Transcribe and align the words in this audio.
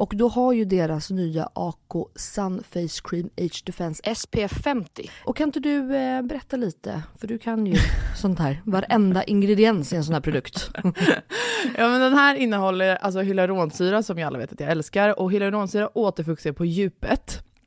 Och 0.00 0.12
då 0.16 0.28
har 0.28 0.52
ju 0.52 0.64
deras 0.64 1.10
nya 1.10 1.48
AK 1.54 1.92
Sun 2.16 2.62
Face 2.62 3.00
Cream 3.04 3.30
Age 3.36 3.62
Defense 3.66 4.14
SPF 4.14 4.52
50. 4.64 5.10
Och 5.24 5.36
kan 5.36 5.48
inte 5.48 5.60
du 5.60 5.96
eh, 5.96 6.22
berätta 6.22 6.56
lite, 6.56 7.02
för 7.18 7.26
du 7.26 7.38
kan 7.38 7.66
ju 7.66 7.76
sånt 8.16 8.38
här, 8.38 8.62
varenda 8.64 9.24
ingrediens 9.24 9.92
i 9.92 9.96
en 9.96 10.04
sån 10.04 10.14
här 10.14 10.20
produkt. 10.20 10.70
Ja 11.76 11.88
men 11.88 12.00
den 12.00 12.12
här 12.12 12.34
innehåller 12.34 12.96
alltså 12.96 13.20
hyaluronsyra 13.20 14.02
som 14.02 14.18
jag 14.18 14.26
alla 14.26 14.38
vet 14.38 14.52
att 14.52 14.60
jag 14.60 14.70
älskar 14.70 15.20
och 15.20 15.32
hyaluronsyra 15.32 15.98
återfuktar 15.98 16.52
på 16.52 16.64
djupet. 16.64 17.49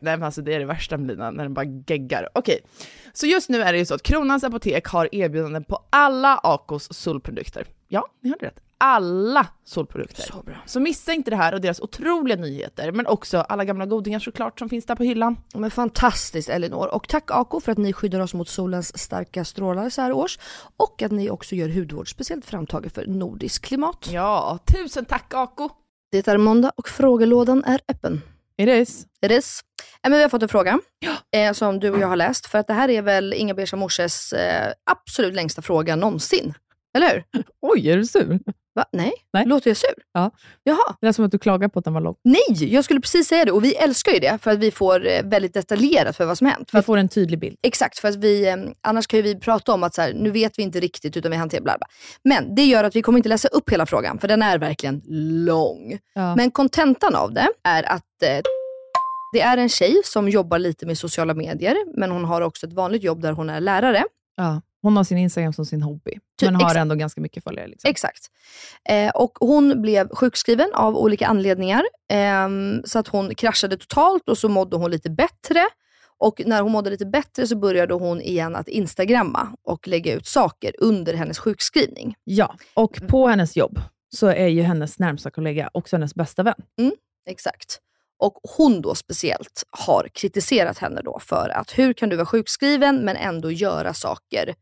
nej 0.00 0.16
men 0.16 0.22
alltså 0.22 0.42
det 0.42 0.54
är 0.54 0.58
det 0.58 0.64
värsta 0.64 0.96
med 0.96 1.06
Lina, 1.06 1.30
när 1.30 1.42
den 1.42 1.54
bara 1.54 1.64
geggar. 1.86 2.28
Okej, 2.34 2.60
så 3.12 3.26
just 3.26 3.48
nu 3.48 3.62
är 3.62 3.72
det 3.72 3.78
ju 3.78 3.84
så 3.84 3.94
att 3.94 4.02
Kronans 4.02 4.44
Apotek 4.44 4.86
har 4.86 5.14
erbjudanden 5.14 5.64
på 5.64 5.84
alla 5.90 6.40
Acos 6.42 6.94
solprodukter. 6.94 7.66
Ja, 7.88 8.08
ni 8.22 8.30
hörde 8.30 8.46
rätt. 8.46 8.60
Alla 8.80 9.46
solprodukter. 9.64 10.22
Så 10.22 10.42
bra. 10.42 10.54
Så 10.66 10.80
missa 10.80 11.12
inte 11.12 11.30
det 11.30 11.36
här 11.36 11.54
och 11.54 11.60
deras 11.60 11.80
otroliga 11.80 12.36
nyheter, 12.36 12.92
men 12.92 13.06
också 13.06 13.38
alla 13.38 13.64
gamla 13.64 13.86
godingar 13.86 14.18
såklart 14.18 14.58
som 14.58 14.68
finns 14.68 14.86
där 14.86 14.94
på 14.94 15.02
hyllan. 15.02 15.36
Men 15.54 15.70
fantastiskt 15.70 16.48
Elinor. 16.48 16.94
Och 16.94 17.08
tack 17.08 17.30
Ako 17.30 17.60
för 17.60 17.72
att 17.72 17.78
ni 17.78 17.92
skyddar 17.92 18.20
oss 18.20 18.34
mot 18.34 18.48
solens 18.48 18.98
starka 18.98 19.44
strålar 19.44 19.90
så 19.90 20.02
här 20.02 20.12
års. 20.12 20.38
Och 20.76 21.02
att 21.02 21.12
ni 21.12 21.30
också 21.30 21.54
gör 21.54 21.68
hudvård 21.68 22.10
speciellt 22.10 22.44
framtaget 22.44 22.94
för 22.94 23.06
nordisk 23.06 23.64
klimat. 23.64 24.08
Ja, 24.12 24.58
tusen 24.66 25.04
tack 25.04 25.34
Ako! 25.34 25.68
Det 26.10 26.28
är 26.28 26.38
måndag 26.38 26.72
och 26.76 26.88
frågelådan 26.88 27.64
är 27.64 27.80
öppen. 27.88 28.22
It 28.62 28.68
is. 28.68 29.06
It 29.26 29.32
is. 29.32 29.60
Eh, 30.04 30.10
Men 30.10 30.18
vi 30.18 30.22
har 30.22 30.28
fått 30.28 30.42
en 30.42 30.48
fråga 30.48 30.78
eh, 31.36 31.52
som 31.52 31.80
du 31.80 31.90
och 31.90 31.98
jag 31.98 32.08
har 32.08 32.16
läst. 32.16 32.46
För 32.46 32.58
att 32.58 32.66
det 32.66 32.72
här 32.74 32.88
är 32.88 33.02
väl 33.02 33.32
Inga 33.34 33.54
Beige 33.54 33.74
Morses 33.74 34.32
eh, 34.32 34.72
absolut 34.90 35.34
längsta 35.34 35.62
fråga 35.62 35.96
någonsin. 35.96 36.54
Eller 36.96 37.24
hur? 37.32 37.42
Oj, 37.62 37.90
är 37.90 37.96
du 37.96 38.06
sur? 38.06 38.38
Va? 38.78 38.84
Nej? 38.92 39.12
Nej. 39.32 39.46
Låter 39.46 39.70
jag 39.70 39.76
sur? 39.76 39.90
Ja. 40.12 40.30
Jaha. 40.62 40.96
Det 41.00 41.06
är 41.06 41.12
som 41.12 41.24
att 41.24 41.30
du 41.30 41.38
klagar 41.38 41.68
på 41.68 41.78
att 41.78 41.84
den 41.84 41.94
var 41.94 42.00
lång. 42.00 42.14
Nej, 42.24 42.72
jag 42.74 42.84
skulle 42.84 43.00
precis 43.00 43.28
säga 43.28 43.44
det. 43.44 43.52
Och 43.52 43.64
vi 43.64 43.74
älskar 43.74 44.12
ju 44.12 44.18
det 44.18 44.38
för 44.42 44.50
att 44.50 44.58
vi 44.58 44.70
får 44.70 45.06
eh, 45.06 45.22
väldigt 45.24 45.54
detaljerat 45.54 46.16
för 46.16 46.24
vad 46.26 46.38
som 46.38 46.46
hänt. 46.46 46.70
För 46.70 46.78
Vi 46.78 46.82
får 46.82 46.96
en 46.96 47.08
tydlig 47.08 47.38
bild. 47.38 47.56
exakt, 47.62 47.98
för 47.98 48.08
att 48.08 48.16
vi, 48.16 48.48
eh, 48.48 48.56
annars 48.80 49.06
kan 49.06 49.16
ju 49.16 49.22
vi 49.22 49.34
prata 49.40 49.72
om 49.74 49.82
att 49.82 49.94
så 49.94 50.02
här, 50.02 50.12
nu 50.14 50.30
vet 50.30 50.58
vi 50.58 50.62
inte 50.62 50.80
riktigt 50.80 51.16
utan 51.16 51.30
vi 51.30 51.36
hanterar 51.36 51.62
bla 51.62 51.78
bla. 51.78 51.86
Men 52.24 52.54
det 52.54 52.64
gör 52.64 52.84
att 52.84 52.96
vi 52.96 53.02
kommer 53.02 53.18
inte 53.18 53.28
läsa 53.28 53.48
upp 53.48 53.70
hela 53.70 53.86
frågan 53.86 54.18
för 54.18 54.28
den 54.28 54.42
är 54.42 54.58
verkligen 54.58 55.02
lång. 55.46 55.98
Ja. 56.14 56.36
Men 56.36 56.50
kontentan 56.50 57.14
av 57.14 57.32
det 57.32 57.48
är 57.64 57.82
att 57.82 58.22
eh, 58.22 58.40
det 59.32 59.40
är 59.40 59.56
en 59.56 59.68
tjej 59.68 60.00
som 60.04 60.28
jobbar 60.28 60.58
lite 60.58 60.86
med 60.86 60.98
sociala 60.98 61.34
medier, 61.34 61.76
men 61.98 62.10
hon 62.10 62.24
har 62.24 62.40
också 62.40 62.66
ett 62.66 62.72
vanligt 62.72 63.02
jobb 63.02 63.22
där 63.22 63.32
hon 63.32 63.50
är 63.50 63.60
lärare. 63.60 64.04
Ja. 64.36 64.60
Hon 64.82 64.96
har 64.96 65.04
sin 65.04 65.18
Instagram 65.18 65.52
som 65.52 65.66
sin 65.66 65.82
hobby, 65.82 66.18
men 66.42 66.54
har 66.54 66.74
ändå 66.74 66.94
ganska 66.94 67.20
mycket 67.20 67.44
följare. 67.44 67.66
Liksom. 67.66 67.90
Exakt. 67.90 68.26
Eh, 68.88 69.10
och 69.10 69.32
hon 69.40 69.82
blev 69.82 70.08
sjukskriven 70.08 70.70
av 70.74 70.96
olika 70.96 71.26
anledningar. 71.26 71.82
ehm, 72.12 72.82
så 72.84 72.98
att 72.98 73.08
hon 73.08 73.34
kraschade 73.34 73.76
totalt 73.76 74.28
och 74.28 74.38
så 74.38 74.48
mådde 74.48 74.76
hon 74.76 74.90
lite 74.90 75.10
bättre. 75.10 75.66
Och 76.18 76.42
när 76.46 76.62
hon 76.62 76.72
mådde 76.72 76.90
lite 76.90 77.06
bättre 77.06 77.46
så 77.46 77.56
började 77.56 77.94
hon 77.94 78.20
igen 78.20 78.56
att 78.56 78.68
instagramma 78.68 79.56
och 79.62 79.88
lägga 79.88 80.14
ut 80.14 80.26
saker 80.26 80.72
under 80.78 81.14
hennes 81.14 81.38
sjukskrivning. 81.38 82.14
Ja, 82.24 82.54
och 82.74 83.00
på 83.08 83.28
hennes 83.28 83.56
jobb 83.56 83.80
så 84.14 84.26
är 84.26 84.46
ju 84.46 84.62
hennes 84.62 84.98
närmsta 84.98 85.30
kollega 85.30 85.70
också 85.72 85.96
hennes 85.96 86.14
bästa 86.14 86.42
vän. 86.42 86.62
Exakt. 87.30 87.80
Och 88.18 88.40
hon 88.56 88.82
då 88.82 88.94
speciellt 88.94 89.62
har 89.70 90.08
kritiserat 90.14 90.78
henne 90.78 91.00
då 91.04 91.18
för 91.22 91.48
att 91.48 91.78
hur 91.78 91.92
kan 91.92 92.08
du 92.08 92.16
vara 92.16 92.26
sjukskriven 92.26 93.04
men 93.04 93.16
ändå 93.16 93.50
göra 93.50 93.94
saker 93.94 94.54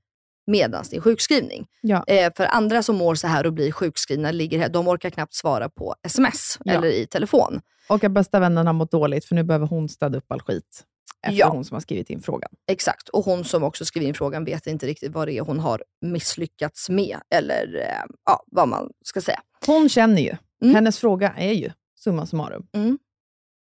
medans 0.46 0.90
din 0.90 1.00
sjukskrivning? 1.00 1.66
Ja. 1.80 2.04
Eh, 2.06 2.32
för 2.36 2.44
andra 2.46 2.82
som 2.82 2.96
mår 2.96 3.14
så 3.14 3.26
här 3.26 3.46
och 3.46 3.52
blir 3.52 3.72
sjukskrivna, 3.72 4.30
ligger 4.30 4.58
här, 4.58 4.68
de 4.68 4.88
orkar 4.88 5.10
knappt 5.10 5.34
svara 5.34 5.68
på 5.68 5.94
sms 6.02 6.58
Ja. 6.64 6.72
eller 6.72 6.88
i 6.88 7.06
telefon. 7.06 7.60
Och 7.88 8.04
att 8.04 8.12
bästa 8.12 8.40
vännen 8.40 8.66
har 8.66 8.74
mått 8.74 8.90
dåligt, 8.90 9.24
för 9.24 9.34
nu 9.34 9.42
behöver 9.42 9.66
hon 9.66 9.88
städa 9.88 10.18
upp 10.18 10.32
all 10.32 10.40
skit. 10.42 10.84
efter 11.22 11.38
Ja. 11.38 11.48
hon 11.48 11.64
som 11.64 11.74
har 11.74 11.80
skrivit 11.80 12.10
in 12.10 12.22
frågan. 12.22 12.50
Exakt, 12.70 13.08
och 13.08 13.24
hon 13.24 13.44
som 13.44 13.62
också 13.62 13.84
skrev 13.84 14.02
in 14.02 14.14
frågan 14.14 14.44
vet 14.44 14.66
inte 14.66 14.86
riktigt 14.86 15.12
vad 15.12 15.28
det 15.28 15.32
är 15.38 15.42
hon 15.42 15.58
har 15.60 15.82
misslyckats 16.00 16.88
med, 16.88 17.18
eller 17.34 17.76
eh, 17.76 18.04
ja, 18.24 18.42
vad 18.46 18.68
man 18.68 18.90
ska 19.04 19.20
säga. 19.20 19.40
Hon 19.66 19.88
känner 19.88 20.22
ju. 20.22 20.36
Mm. 20.62 20.74
Hennes 20.74 20.98
fråga 20.98 21.32
är 21.36 21.52
ju, 21.52 21.70
summa 21.98 22.26
summarum. 22.26 22.66
Mm. 22.72 22.98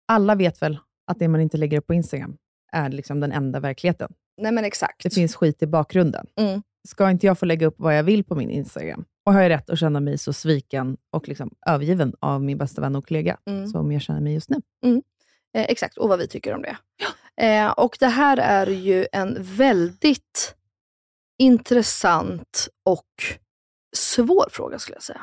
Alla 0.09 0.35
vet 0.35 0.63
väl 0.63 0.79
att 1.07 1.19
det 1.19 1.29
man 1.29 1.41
inte 1.41 1.57
lägger 1.57 1.79
upp 1.79 1.87
på 1.87 1.95
Instagram 1.95 2.37
är 2.73 2.89
liksom 2.91 3.21
den 3.21 3.33
enda 3.33 3.61
verkligheten. 3.61 4.13
Nej 4.43 4.53
men 4.53 4.65
exakt. 4.65 5.03
Det 5.03 5.11
finns 5.15 5.35
skit 5.37 5.63
i 5.63 5.67
bakgrunden. 5.67 6.27
Mm. 6.37 6.63
Ska 6.89 7.11
inte 7.11 7.27
jag 7.27 7.39
få 7.39 7.47
lägga 7.47 7.67
upp 7.67 7.75
vad 7.79 7.99
jag 7.99 8.03
vill 8.03 8.25
på 8.25 8.35
min 8.35 8.51
Instagram? 8.51 9.05
Och 9.27 9.33
har 9.33 9.41
jag 9.43 9.49
rätt 9.51 9.71
att 9.71 9.79
känna 9.79 10.01
mig 10.01 10.19
så 10.19 10.33
sviken 10.33 10.97
och 11.13 11.29
liksom 11.29 11.51
övergiven 11.67 12.15
av 12.21 12.43
min 12.43 12.59
bästa 12.59 12.81
vän 12.81 12.97
och 12.97 13.09
kollega 13.09 13.39
Mm. 13.47 13.67
som 13.67 13.93
jag 13.93 14.03
känner 14.03 14.21
mig 14.21 14.35
just 14.35 14.51
nu? 14.51 14.57
Eh, 15.57 15.63
exakt, 15.69 15.97
och 15.99 16.09
vad 16.09 16.19
vi 16.19 16.29
tycker 16.29 16.55
om 16.55 16.63
det. 16.63 16.77
Eh, 17.47 17.71
och 17.71 17.97
det 18.01 18.07
här 18.09 18.37
är 18.37 18.67
ju 18.67 19.07
en 19.13 19.37
väldigt 19.41 20.55
intressant 21.39 22.69
och 22.85 23.07
svår 23.97 24.47
fråga 24.51 24.79
skulle 24.79 24.97
jag 24.97 25.03
säga. 25.03 25.23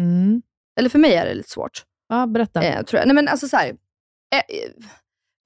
Mm. 0.00 0.42
Eller 0.78 0.88
för 0.88 0.98
mig 0.98 1.14
är 1.14 1.26
det 1.26 1.34
lite 1.34 1.50
svårt. 1.50 1.84
Ja, 2.08 2.26
berätta. 2.26 2.62
Eh, 2.62 2.82
tror 2.82 2.98
jag. 2.98 3.06
Nej, 3.06 3.14
men 3.14 3.28
alltså 3.28 3.48
så 3.48 3.56
här, 3.56 3.68
eh, 3.68 4.70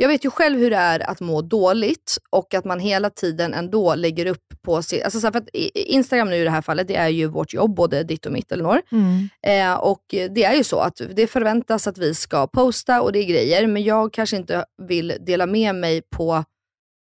jag 0.00 0.08
vet 0.08 0.24
ju 0.24 0.30
själv 0.30 0.58
hur 0.58 0.70
det 0.70 0.76
är 0.76 1.10
att 1.10 1.20
må 1.20 1.42
dåligt 1.42 2.18
och 2.30 2.54
att 2.54 2.64
man 2.64 2.80
hela 2.80 3.10
tiden 3.10 3.54
ändå 3.54 3.94
lägger 3.94 4.26
upp 4.26 4.62
på 4.62 4.82
sig, 4.82 5.02
alltså 5.02 5.20
så 5.20 5.32
för 5.32 5.38
att 5.38 5.48
Instagram 5.74 6.30
nu 6.30 6.36
i 6.36 6.44
det 6.44 6.50
här 6.50 6.62
fallet, 6.62 6.88
det 6.88 6.96
är 6.96 7.08
ju 7.08 7.26
vårt 7.26 7.52
jobb, 7.52 7.74
både 7.74 8.02
ditt 8.02 8.26
och 8.26 8.32
mitt 8.32 8.52
Elinor. 8.52 8.80
Mm. 8.92 9.28
Eh, 9.42 9.74
och 9.74 10.04
det 10.08 10.44
är 10.44 10.54
ju 10.54 10.64
så 10.64 10.78
att 10.80 11.00
det 11.14 11.26
förväntas 11.26 11.86
att 11.86 11.98
vi 11.98 12.14
ska 12.14 12.46
posta 12.46 13.02
och 13.02 13.12
det 13.12 13.18
är 13.18 13.24
grejer, 13.24 13.66
men 13.66 13.82
jag 13.82 14.12
kanske 14.12 14.36
inte 14.36 14.64
vill 14.82 15.16
dela 15.20 15.46
med 15.46 15.74
mig 15.74 16.02
på, 16.02 16.44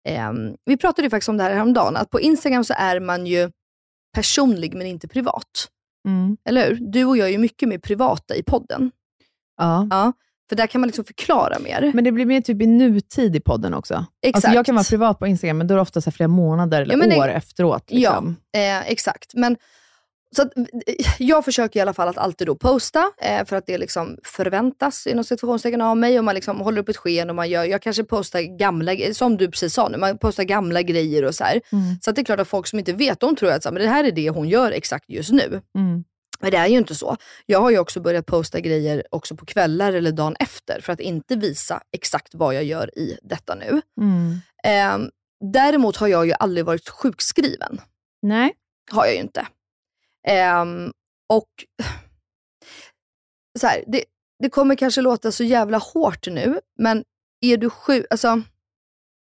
ehm, 0.07 0.55
vi 0.65 0.77
pratade 0.77 1.05
ju 1.05 1.09
faktiskt 1.09 1.29
om 1.29 1.37
det 1.37 1.43
här 1.43 1.53
häromdagen, 1.53 1.95
att 1.95 2.09
på 2.09 2.19
Instagram 2.19 2.63
så 2.63 2.73
är 2.77 2.99
man 2.99 3.25
ju 3.25 3.51
personlig 4.15 4.73
men 4.73 4.87
inte 4.87 5.07
privat. 5.07 5.67
Mm. 6.07 6.37
Eller 6.45 6.69
hur? 6.69 6.77
Du 6.81 7.05
och 7.05 7.17
jag 7.17 7.27
är 7.27 7.31
ju 7.31 7.37
mycket 7.37 7.69
mer 7.69 7.77
privata 7.77 8.35
i 8.35 8.43
podden. 8.43 8.91
Ja. 9.57 9.87
Ja, 9.89 10.13
för 10.49 10.55
där 10.55 10.67
kan 10.67 10.81
man 10.81 10.87
liksom 10.87 11.05
förklara 11.05 11.59
mer. 11.59 11.91
Men 11.93 12.03
det 12.03 12.11
blir 12.11 12.25
mer 12.25 12.41
typ 12.41 12.61
i 12.61 12.67
nutid 12.67 13.35
i 13.35 13.39
podden 13.39 13.73
också. 13.73 14.05
Exakt. 14.21 14.45
Alltså 14.45 14.55
jag 14.55 14.65
kan 14.65 14.75
vara 14.75 14.83
privat 14.83 15.19
på 15.19 15.27
Instagram, 15.27 15.57
men 15.57 15.67
då 15.67 15.73
är 15.73 15.75
det 15.75 15.81
ofta 15.81 16.01
så 16.01 16.11
flera 16.11 16.27
månader 16.27 16.81
eller 16.81 16.97
Ja, 16.97 17.07
det- 17.07 17.17
år 17.19 17.27
efteråt. 17.27 17.91
Liksom. 17.91 18.35
Ja, 18.51 18.59
eh, 18.59 18.91
exakt. 18.91 19.33
Men, 19.33 19.57
så 20.35 20.41
att, 20.41 20.57
eh, 20.57 20.63
jag 21.19 21.45
försöker 21.45 21.79
i 21.79 21.81
alla 21.81 21.93
fall 21.93 22.07
att 22.07 22.17
alltid 22.17 22.47
då 22.47 22.55
posta, 22.55 23.03
eh, 23.21 23.45
för 23.45 23.55
att 23.55 23.65
det 23.67 23.77
liksom 23.77 24.17
förväntas 24.23 25.07
inom 25.07 25.23
situationstecken 25.23 25.81
av 25.81 25.97
mig. 25.97 26.19
Och 26.19 26.25
man 26.25 26.35
liksom 26.35 26.61
håller 26.61 26.81
upp 26.81 26.89
ett 26.89 26.97
sken 26.97 27.29
och 27.29 27.35
man 27.35 27.49
gör, 27.49 27.63
jag 27.63 27.81
kanske 27.81 28.03
postar 28.03 28.57
gamla 28.57 28.91
som 29.13 29.37
du 29.37 29.47
precis 29.51 29.73
sa 29.73 29.87
nu, 29.89 29.97
man 29.97 30.17
postar 30.17 30.43
gamla 30.43 30.81
grejer 30.81 31.23
och 31.25 31.35
så 31.35 31.43
här. 31.43 31.61
Mm. 31.71 31.83
Så 32.01 32.11
det 32.11 32.21
är 32.21 32.25
klart 32.25 32.39
att 32.39 32.47
folk 32.47 32.67
som 32.67 32.79
inte 32.79 32.93
vet, 32.93 33.19
de 33.19 33.35
tror 33.35 33.51
att 33.51 33.63
så 33.63 33.69
här, 33.69 33.73
men 33.73 33.83
det 33.83 33.89
här 33.89 34.03
är 34.03 34.11
det 34.11 34.29
hon 34.29 34.49
gör 34.49 34.71
exakt 34.71 35.09
just 35.09 35.31
nu. 35.31 35.61
Mm. 35.77 36.03
Men 36.39 36.51
det 36.51 36.57
är 36.57 36.67
ju 36.67 36.77
inte 36.77 36.95
så. 36.95 37.17
Jag 37.45 37.61
har 37.61 37.69
ju 37.71 37.79
också 37.79 37.99
börjat 37.99 38.25
posta 38.25 38.59
grejer 38.59 39.03
också 39.11 39.35
på 39.35 39.45
kvällar 39.45 39.93
eller 39.93 40.11
dagen 40.11 40.35
efter, 40.39 40.81
för 40.81 40.93
att 40.93 40.99
inte 40.99 41.35
visa 41.35 41.81
exakt 41.91 42.35
vad 42.35 42.55
jag 42.55 42.63
gör 42.63 42.99
i 42.99 43.17
detta 43.23 43.55
nu. 43.55 43.81
Mm. 44.01 44.31
Eh, 44.63 45.09
däremot 45.53 45.97
har 45.97 46.07
jag 46.07 46.25
ju 46.25 46.33
aldrig 46.39 46.65
varit 46.65 46.89
sjukskriven 46.89 47.81
Nej. 48.21 48.53
har 48.91 49.05
jag 49.05 49.13
ju 49.15 49.21
inte. 49.21 49.47
Ehm, 50.27 50.91
och 51.29 51.49
så 53.59 53.67
här, 53.67 53.83
det, 53.87 54.03
det 54.43 54.49
kommer 54.49 54.75
kanske 54.75 55.01
låta 55.01 55.31
så 55.31 55.43
jävla 55.43 55.77
hårt 55.77 56.27
nu, 56.27 56.59
men 56.79 57.03
är 57.41 57.57
du, 57.57 57.69
sjuk, 57.69 58.05
alltså, 58.09 58.41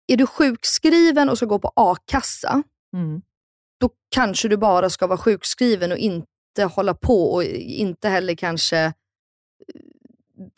är 0.07 0.18
du 0.18 0.27
sjukskriven 0.27 1.30
och 1.30 1.38
ska 1.38 1.45
gå 1.45 1.59
på 1.59 1.71
a-kassa, 1.75 2.63
Mm. 2.95 3.21
då 3.80 3.89
kanske 4.09 4.48
du 4.48 4.57
bara 4.57 4.89
ska 4.89 5.07
vara 5.07 5.18
sjukskriven 5.18 5.91
och 5.91 5.98
inte 5.98 6.27
hålla 6.63 6.93
på 6.93 7.33
och 7.33 7.43
inte 7.43 8.09
heller 8.09 8.35
kanske 8.35 8.77
eh, 8.79 8.91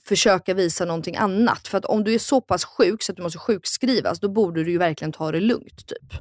försöka 0.03 0.53
visa 0.53 0.85
någonting 0.85 1.15
annat. 1.15 1.67
För 1.67 1.77
att 1.77 1.85
om 1.85 2.03
du 2.03 2.13
är 2.13 2.19
så 2.19 2.41
pass 2.41 2.65
sjuk 2.65 3.03
så 3.03 3.11
att 3.11 3.15
du 3.15 3.23
måste 3.23 3.39
sjukskrivas, 3.39 4.19
då 4.19 4.29
borde 4.29 4.63
du 4.63 4.71
ju 4.71 4.77
verkligen 4.77 5.11
ta 5.11 5.31
det 5.31 5.39
lugnt. 5.39 5.88
typ. 5.88 6.13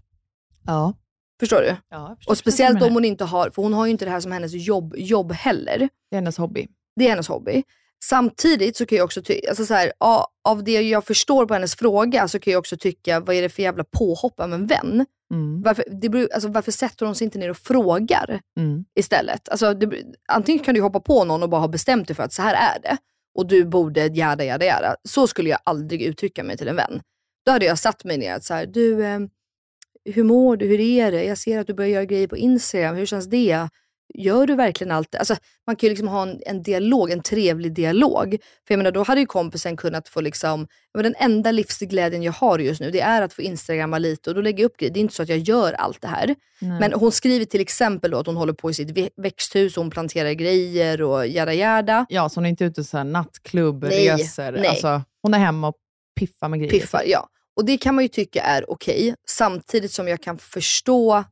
Ja. 0.67 0.95
Förstår 1.41 1.61
du? 1.61 1.77
ja 1.89 2.17
Och 2.27 2.39
speciellt 2.39 2.83
om 2.83 2.95
hon 2.95 3.05
inte 3.05 3.25
har, 3.25 3.51
för 3.51 3.63
hon 3.63 3.73
har 3.73 3.87
ju 3.87 3.93
inte 3.93 4.05
det 4.05 4.11
här 4.11 4.21
som 4.21 4.33
hennes 4.33 4.53
jobb, 4.53 4.95
jobb 4.97 5.33
heller. 5.33 5.79
Det 6.11 6.17
är 6.17 6.21
hennes 6.21 6.37
hobby. 6.37 6.69
Det 6.97 7.05
är 7.05 7.11
hennes 7.11 7.29
hobby. 7.29 7.63
Samtidigt 8.05 8.77
så 8.77 8.87
kan 8.87 8.99
jag 8.99 9.05
också 9.05 9.23
tycka, 9.23 9.49
alltså 9.49 9.67
så 9.67 9.75
här, 9.75 9.93
ja, 9.99 10.29
av 10.45 10.65
det 10.65 10.83
jag 10.83 11.05
förstår 11.05 11.47
på 11.47 11.55
hennes 11.55 11.77
fråga 11.77 12.29
så 12.29 12.39
kan 12.39 12.53
jag 12.53 12.59
också 12.59 12.77
tycka, 12.77 13.21
vad 13.21 13.37
är 13.37 13.43
det 13.43 13.49
för 13.49 13.63
jävla 13.63 13.85
påhopp 13.85 14.41
av 14.41 14.53
en 14.53 14.67
vän? 14.67 15.07
Mm. 15.35 15.63
Varför, 15.63 15.85
det 16.01 16.09
beror, 16.09 16.29
alltså, 16.33 16.49
varför 16.49 16.73
sätter 16.73 17.07
hon 17.07 17.15
sig 17.15 17.25
inte 17.25 17.39
ner 17.39 17.51
och 17.51 17.57
frågar 17.57 18.41
Mm. 18.59 18.85
istället? 18.99 19.49
Alltså, 19.49 19.75
det, 19.75 20.03
antingen 20.29 20.65
kan 20.65 20.75
du 20.75 20.81
hoppa 20.81 21.01
på 21.01 21.25
någon 21.25 21.43
och 21.43 21.49
bara 21.49 21.61
ha 21.61 21.69
bestämt 21.69 22.09
dig 22.09 22.17
för 22.17 22.23
att 22.23 22.33
så 22.33 22.43
här 22.43 22.55
är 22.55 22.83
det. 22.83 22.97
Och 23.39 23.47
du 23.49 23.65
borde 23.65 24.07
jada 24.07 24.45
jada 24.45 24.65
jada. 24.65 24.97
Så 25.09 25.27
skulle 25.27 25.51
jag 25.51 25.59
aldrig 25.65 26.03
uttrycka 26.03 26.45
mig 26.45 26.57
till 26.57 26.69
en 26.69 26.77
vän. 26.77 27.01
Då 27.47 27.53
hade 27.53 27.65
jag 27.65 27.79
satt 27.79 28.05
mig 28.05 28.19
ner 28.19 28.35
att 28.35 28.45
så 28.45 28.55
här, 28.55 28.67
du, 28.67 29.05
eh, 29.05 29.19
hur 30.05 30.25
mår 30.25 30.57
du? 30.57 30.67
Hur 30.67 30.81
är 30.81 31.13
det? 31.13 31.25
Jag 31.25 31.39
ser 31.39 31.59
att 31.61 31.67
du 31.67 31.75
börjar 31.75 31.91
göra 31.91 32.05
grejer 32.05 32.29
på 32.29 32.37
Instagram. 32.37 32.97
Hur 32.97 33.07
känns 33.07 33.27
det? 33.27 33.69
Gör 34.19 34.47
du 34.47 34.55
verkligen 34.55 34.91
allt? 34.91 35.15
Alltså, 35.15 35.37
man 35.67 35.77
kan 35.77 35.87
ju 35.87 35.91
liksom 35.91 36.09
ha 36.09 36.23
en, 36.23 36.41
en 36.47 36.63
dialog, 36.63 37.11
en 37.11 37.23
trevlig 37.23 37.73
dialog. 37.73 38.37
För 38.67 38.75
jag 38.75 38.79
menar, 38.79 38.91
då 38.91 39.03
hade 39.03 39.21
ju 39.21 39.27
kompisen 39.27 39.77
kunnat 39.77 40.09
få 40.09 40.21
liksom, 40.21 40.67
men 40.95 41.03
den 41.03 41.15
enda 41.19 41.51
livsglädjen 41.51 42.23
jag 42.23 42.33
har 42.33 42.59
just 42.59 42.81
nu, 42.81 42.91
det 42.91 43.01
är 43.01 43.23
att 43.23 43.33
få 43.33 43.43
instagramma 43.43 43.99
lite 43.99 44.31
och 44.31 44.37
då 44.37 44.43
lägger 44.43 44.63
jag 44.63 44.69
upp 44.69 44.77
grejer. 44.77 44.95
Det 44.95 44.99
är 44.99 45.03
inte 45.03 45.15
så 45.15 45.23
att 45.23 45.29
jag 45.29 45.39
gör 45.39 45.73
allt 45.73 46.03
det 46.03 46.09
här. 46.09 46.35
Nej. 46.61 46.81
Men 46.81 46.93
hon 46.93 47.13
skriver 47.13 47.45
till 47.45 47.61
exempel 47.61 48.11
då 48.11 48.19
att 48.19 48.27
hon 48.27 48.37
håller 48.37 48.53
på 48.53 48.71
i 48.71 48.75
sitt 48.75 49.13
växthus 49.17 49.77
och 49.77 49.83
hon 49.83 49.91
planterar 49.91 50.33
grejer 50.33 51.03
och 51.03 51.27
jada 51.27 51.55
jada. 51.55 52.07
Ja, 52.09 52.29
så 52.29 52.35
hon 52.35 52.47
är 52.47 52.51
inte 52.51 52.65
ute 52.65 52.85
så 52.85 52.97
här 52.97 53.05
nattklubb, 53.05 53.83
Nej, 53.83 54.11
resor. 54.11 54.53
nej. 54.53 54.67
Alltså, 54.67 55.03
hon 55.23 55.35
är 55.35 55.39
hemma 55.39 55.69
och 55.69 55.77
piffar 56.19 56.49
med 56.49 56.59
grejer. 56.59 56.71
Piffar, 56.73 57.03
ja. 57.07 57.29
Och 57.57 57.65
det 57.65 57.77
kan 57.79 57.95
man 57.95 58.05
ju 58.05 58.09
tycka 58.09 58.43
är 58.43 58.71
okej, 58.71 59.15
samtidigt 59.29 59.93
som 59.93 60.09
jag 60.09 60.23
kan 60.23 60.39
förstå 60.39 61.25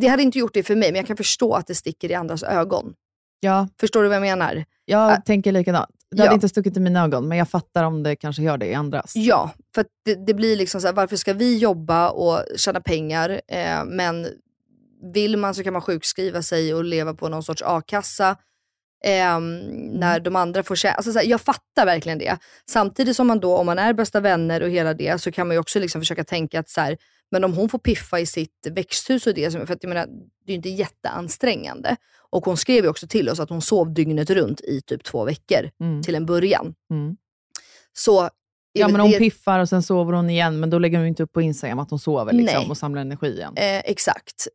det 0.00 0.06
hade 0.06 0.22
inte 0.22 0.38
gjort 0.38 0.54
det 0.54 0.62
för 0.62 0.76
mig, 0.76 0.92
men 0.92 0.96
jag 0.98 1.06
kan 1.06 1.16
förstå 1.16 1.54
att 1.54 1.66
det 1.66 1.74
sticker 1.74 2.10
i 2.10 2.14
andras 2.14 2.42
ögon. 2.42 2.94
Ja, 3.40 3.68
Förstår 3.80 4.02
du 4.02 4.08
vad 4.08 4.16
jag 4.16 4.20
menar? 4.22 4.64
jag 4.84 5.12
Ä- 5.12 5.22
tänker 5.26 5.52
likadant. 5.52 5.90
Det 6.10 6.16
ja. 6.16 6.24
hade 6.24 6.34
inte 6.34 6.48
stuckit 6.48 6.76
i 6.76 6.80
mina 6.80 7.04
ögon, 7.04 7.28
men 7.28 7.38
jag 7.38 7.48
fattar 7.48 7.84
om 7.84 8.02
det 8.02 8.16
kanske 8.16 8.42
gör 8.42 8.58
det 8.58 8.66
i 8.66 8.74
andras. 8.74 9.12
Ja, 9.16 9.50
för 9.74 9.84
det, 10.04 10.26
det 10.26 10.34
blir 10.34 10.56
liksom 10.56 10.80
så 10.80 10.86
här, 10.86 10.94
varför 10.94 11.16
ska 11.16 11.32
vi 11.32 11.58
jobba 11.58 12.10
och 12.10 12.40
tjäna 12.56 12.80
pengar, 12.80 13.40
eh, 13.48 13.84
men 13.84 14.26
vill 15.14 15.36
man 15.36 15.54
så 15.54 15.62
kan 15.62 15.72
man 15.72 15.82
sjukskriva 15.82 16.42
sig 16.42 16.74
och 16.74 16.84
leva 16.84 17.14
på 17.14 17.28
någon 17.28 17.42
sorts 17.42 17.62
a-kassa. 17.66 18.36
ehm, 19.04 19.58
När 19.98 20.20
de 20.20 20.36
andra 20.36 20.62
får 20.62 20.76
tjäna. 20.76 20.94
Alltså 20.94 21.12
så 21.12 21.18
här, 21.18 21.26
jag 21.26 21.40
fattar 21.40 21.86
verkligen 21.86 22.18
det. 22.18 22.38
Samtidigt 22.70 23.16
som 23.16 23.26
man 23.26 23.40
då, 23.40 23.56
om 23.56 23.66
man 23.66 23.78
är 23.78 23.92
bästa 23.92 24.20
vänner 24.20 24.62
och 24.62 24.70
hela 24.70 24.94
det, 24.94 25.20
så 25.20 25.32
kan 25.32 25.46
man 25.48 25.54
ju 25.54 25.60
också 25.60 25.78
liksom 25.78 26.00
försöka 26.00 26.24
tänka 26.24 26.60
att 26.60 26.68
så 26.68 26.80
här, 26.80 26.96
men 27.34 27.44
om 27.44 27.54
hon 27.54 27.68
får 27.68 27.78
piffa 27.78 28.20
i 28.20 28.26
sitt 28.26 28.66
växthus 28.70 29.26
och 29.26 29.34
det, 29.34 29.50
för 29.52 29.72
att 29.72 29.82
jag 29.82 29.88
menar, 29.88 30.06
det 30.46 30.52
är 30.52 30.56
inte 30.56 30.68
jätteansträngande. 30.68 31.96
Och 32.30 32.44
hon 32.44 32.56
skrev 32.56 32.84
ju 32.84 32.90
också 32.90 33.06
till 33.06 33.28
oss 33.28 33.40
att 33.40 33.50
hon 33.50 33.62
sov 33.62 33.94
dygnet 33.94 34.30
runt 34.30 34.60
i 34.60 34.80
typ 34.80 35.04
två 35.04 35.24
veckor 35.24 35.70
Mm. 35.80 36.02
till 36.02 36.14
en 36.14 36.26
början. 36.26 36.74
Mm. 36.90 37.16
Så 37.92 38.28
Ja, 38.72 38.88
men 38.88 39.00
hon 39.00 39.10
det- 39.10 39.18
piffar 39.18 39.58
och 39.58 39.68
sen 39.68 39.82
sover 39.82 40.12
hon 40.12 40.30
igen, 40.30 40.60
men 40.60 40.70
då 40.70 40.78
lägger 40.78 40.98
hon 40.98 41.04
ju 41.04 41.08
inte 41.08 41.22
upp 41.22 41.32
på 41.32 41.42
Instagram 41.42 41.78
att 41.78 41.90
hon 41.90 41.98
sover 41.98 42.32
liksom, 42.32 42.60
Nej. 42.60 42.70
och 42.70 42.76
samlar 42.78 43.00
energi 43.00 43.26
igen. 43.36 43.52
Eh, 43.56 43.78
exakt. 43.84 44.48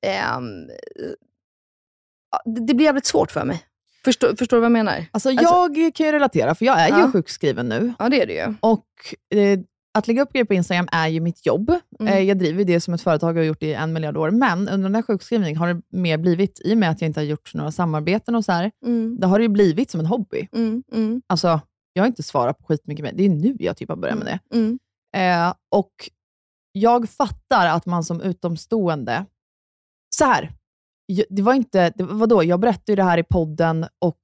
Det, 2.46 2.62
det 2.68 2.74
blir 2.74 2.86
jävligt 2.86 3.06
svårt 3.06 3.32
för 3.32 3.46
mig. 3.46 3.64
Förstår, 4.06 4.36
förstår 4.36 4.58
du 4.58 4.62
vad 4.62 4.66
jag 4.66 4.72
menar? 4.72 5.06
Alltså, 5.12 5.30
Alltså- 5.30 5.44
jag 5.46 5.96
kan 5.96 6.06
ju 6.06 6.12
relatera, 6.12 6.56
för 6.56 6.66
jag 6.66 6.80
är 6.80 6.90
Ja. 6.90 7.06
ju 7.06 7.12
sjukskriven 7.12 7.70
nu. 7.70 7.94
Ja, 8.00 8.10
det 8.10 8.22
är 8.22 8.28
det 8.28 8.34
ju. 8.34 8.54
Och 8.60 8.86
eh, 9.38 9.60
att 9.98 10.08
lägga 10.08 10.22
upp 10.22 10.34
grejer 10.34 10.46
på 10.46 10.54
Instagram 10.54 10.88
är 10.92 11.08
ju 11.08 11.20
mitt 11.20 11.46
jobb. 11.46 11.72
Mm. 12.00 12.14
Eh, 12.14 12.20
jag 12.20 12.38
driver 12.40 12.64
det 12.66 12.80
som 12.82 12.94
ett 12.94 13.02
företag 13.02 13.30
och 13.30 13.36
har 13.36 13.44
gjort 13.44 13.60
det 13.60 13.68
i 13.68 13.74
en 13.74 13.94
miljard 13.94 14.18
år. 14.18 14.32
Men 14.32 14.60
under 14.70 14.90
den 14.90 14.96
här 14.96 15.02
sjukskrivningen 15.02 15.58
har 15.58 15.74
det 15.74 15.82
mer 15.90 16.18
blivit, 16.18 16.62
i 16.66 16.74
och 16.74 16.78
med 16.78 16.90
att 16.90 17.02
jag 17.02 17.10
inte 17.10 17.20
har 17.20 17.26
gjort 17.26 17.54
några 17.54 17.72
samarbeten 17.72 18.36
och 18.36 18.46
så 18.46 18.52
här, 18.52 18.72
Mm, 18.86 19.18
det 19.20 19.28
har 19.28 19.40
det 19.40 19.44
ju 19.44 19.50
blivit 19.50 19.92
som 19.92 20.00
en 20.00 20.06
hobby. 20.06 20.48
mm, 20.56 20.84
mm, 20.92 21.22
Alltså, 21.28 21.62
jag 21.94 22.04
har 22.04 22.08
inte 22.08 22.24
svarat 22.24 22.58
på 22.60 22.66
skitmycket 22.66 23.04
mer. 23.04 23.14
Det 23.16 23.26
är 23.26 23.30
nu 23.30 23.56
jag 23.60 23.78
typ 23.78 23.90
har 23.90 23.96
börjat 23.96 24.18
med 24.18 24.28
det. 24.28 24.56
mm, 24.58 24.80
Eh, 25.18 25.54
och 25.72 25.92
jag 26.72 27.10
fattar 27.10 27.68
att 27.68 27.86
man 27.86 28.04
som 28.04 28.22
utomstående... 28.22 29.26
Så 30.16 30.26
här, 30.26 30.52
det 31.30 31.42
var 31.42 31.54
inte... 31.54 31.90
Det, 31.96 32.04
vadå, 32.04 32.44
jag 32.44 32.60
berättade 32.60 32.92
ju 32.92 32.96
det 32.96 33.04
här 33.04 33.18
i 33.18 33.24
podden 33.24 33.86
och 34.00 34.20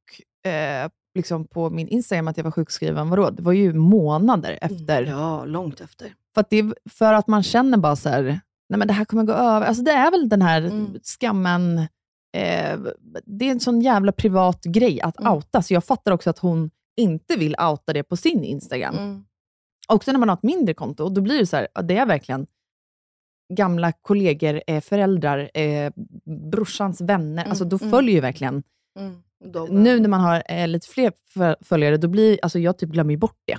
eh, 0.51 0.89
liksom 1.15 1.45
på 1.45 1.69
min 1.69 1.87
Instagram 1.87 2.27
att 2.27 2.37
jag 2.37 2.43
var 2.43 2.51
sjukskriven. 2.51 3.09
Vadå? 3.09 3.29
Det 3.29 3.41
var 3.41 3.53
ju 3.53 3.73
månader 3.73 4.57
efter. 4.61 5.03
Ja, 5.03 5.45
långt 5.45 5.81
efter. 5.81 6.13
För, 6.33 6.41
att 6.41 6.49
det, 6.49 6.73
för 6.89 7.13
att 7.13 7.27
man 7.27 7.43
känner 7.43 7.77
bara 7.77 7.95
så 7.95 8.09
här, 8.09 8.23
nej 8.69 8.77
men 8.79 8.87
det 8.87 8.93
här 8.93 9.05
kommer 9.05 9.23
gå 9.23 9.33
över. 9.33 9.67
Alltså 9.67 9.83
det 9.83 9.91
är 9.91 10.11
väl 10.11 10.29
den 10.29 10.41
här 10.41 10.61
Mm. 10.61 10.99
skammen. 11.03 11.77
Eh, 12.37 12.79
det 13.25 13.45
är 13.45 13.51
en 13.51 13.59
sån 13.59 13.81
jävla 13.81 14.11
privat 14.11 14.63
grej 14.63 15.01
att 15.01 15.19
Mm. 15.19 15.33
outa. 15.33 15.61
Så 15.61 15.73
jag 15.73 15.83
fattar 15.83 16.11
också 16.11 16.29
att 16.29 16.39
hon 16.39 16.69
inte 16.97 17.35
vill 17.35 17.55
outa 17.59 17.93
det 17.93 18.03
på 18.03 18.17
sin 18.17 18.43
Instagram. 18.43 18.95
Mm. 18.95 19.25
Också 19.87 20.11
när 20.11 20.19
man 20.19 20.29
har 20.29 20.35
ett 20.35 20.43
mindre 20.43 20.73
konto, 20.73 21.09
då 21.09 21.21
blir 21.21 21.37
det 21.39 21.45
så 21.45 21.55
här, 21.57 21.67
det 21.83 21.97
är 21.97 22.05
verkligen 22.05 22.47
gamla 23.53 23.91
kollegor, 23.91 24.61
eh, 24.67 24.81
föräldrar, 24.81 25.49
eh, 25.53 25.91
brorsans 26.51 27.01
vänner. 27.01 27.41
Mm, 27.41 27.49
alltså 27.49 27.65
då 27.65 27.77
mm. 27.81 27.91
följer 27.91 28.15
ju 28.15 28.21
verkligen... 28.21 28.63
Då, 29.53 29.67
Nu 29.71 29.99
när 29.99 30.09
man 30.09 30.21
har 30.21 30.43
eh, 30.49 30.67
lite 30.67 30.87
fler 30.87 31.11
fö- 31.35 31.55
följare, 31.61 31.97
då 31.97 32.07
blir 32.07 32.39
alltså 32.41 32.59
jag 32.59 32.77
typ 32.77 32.89
glömmer 32.89 33.11
ju 33.11 33.17
bort 33.17 33.37
det. 33.45 33.57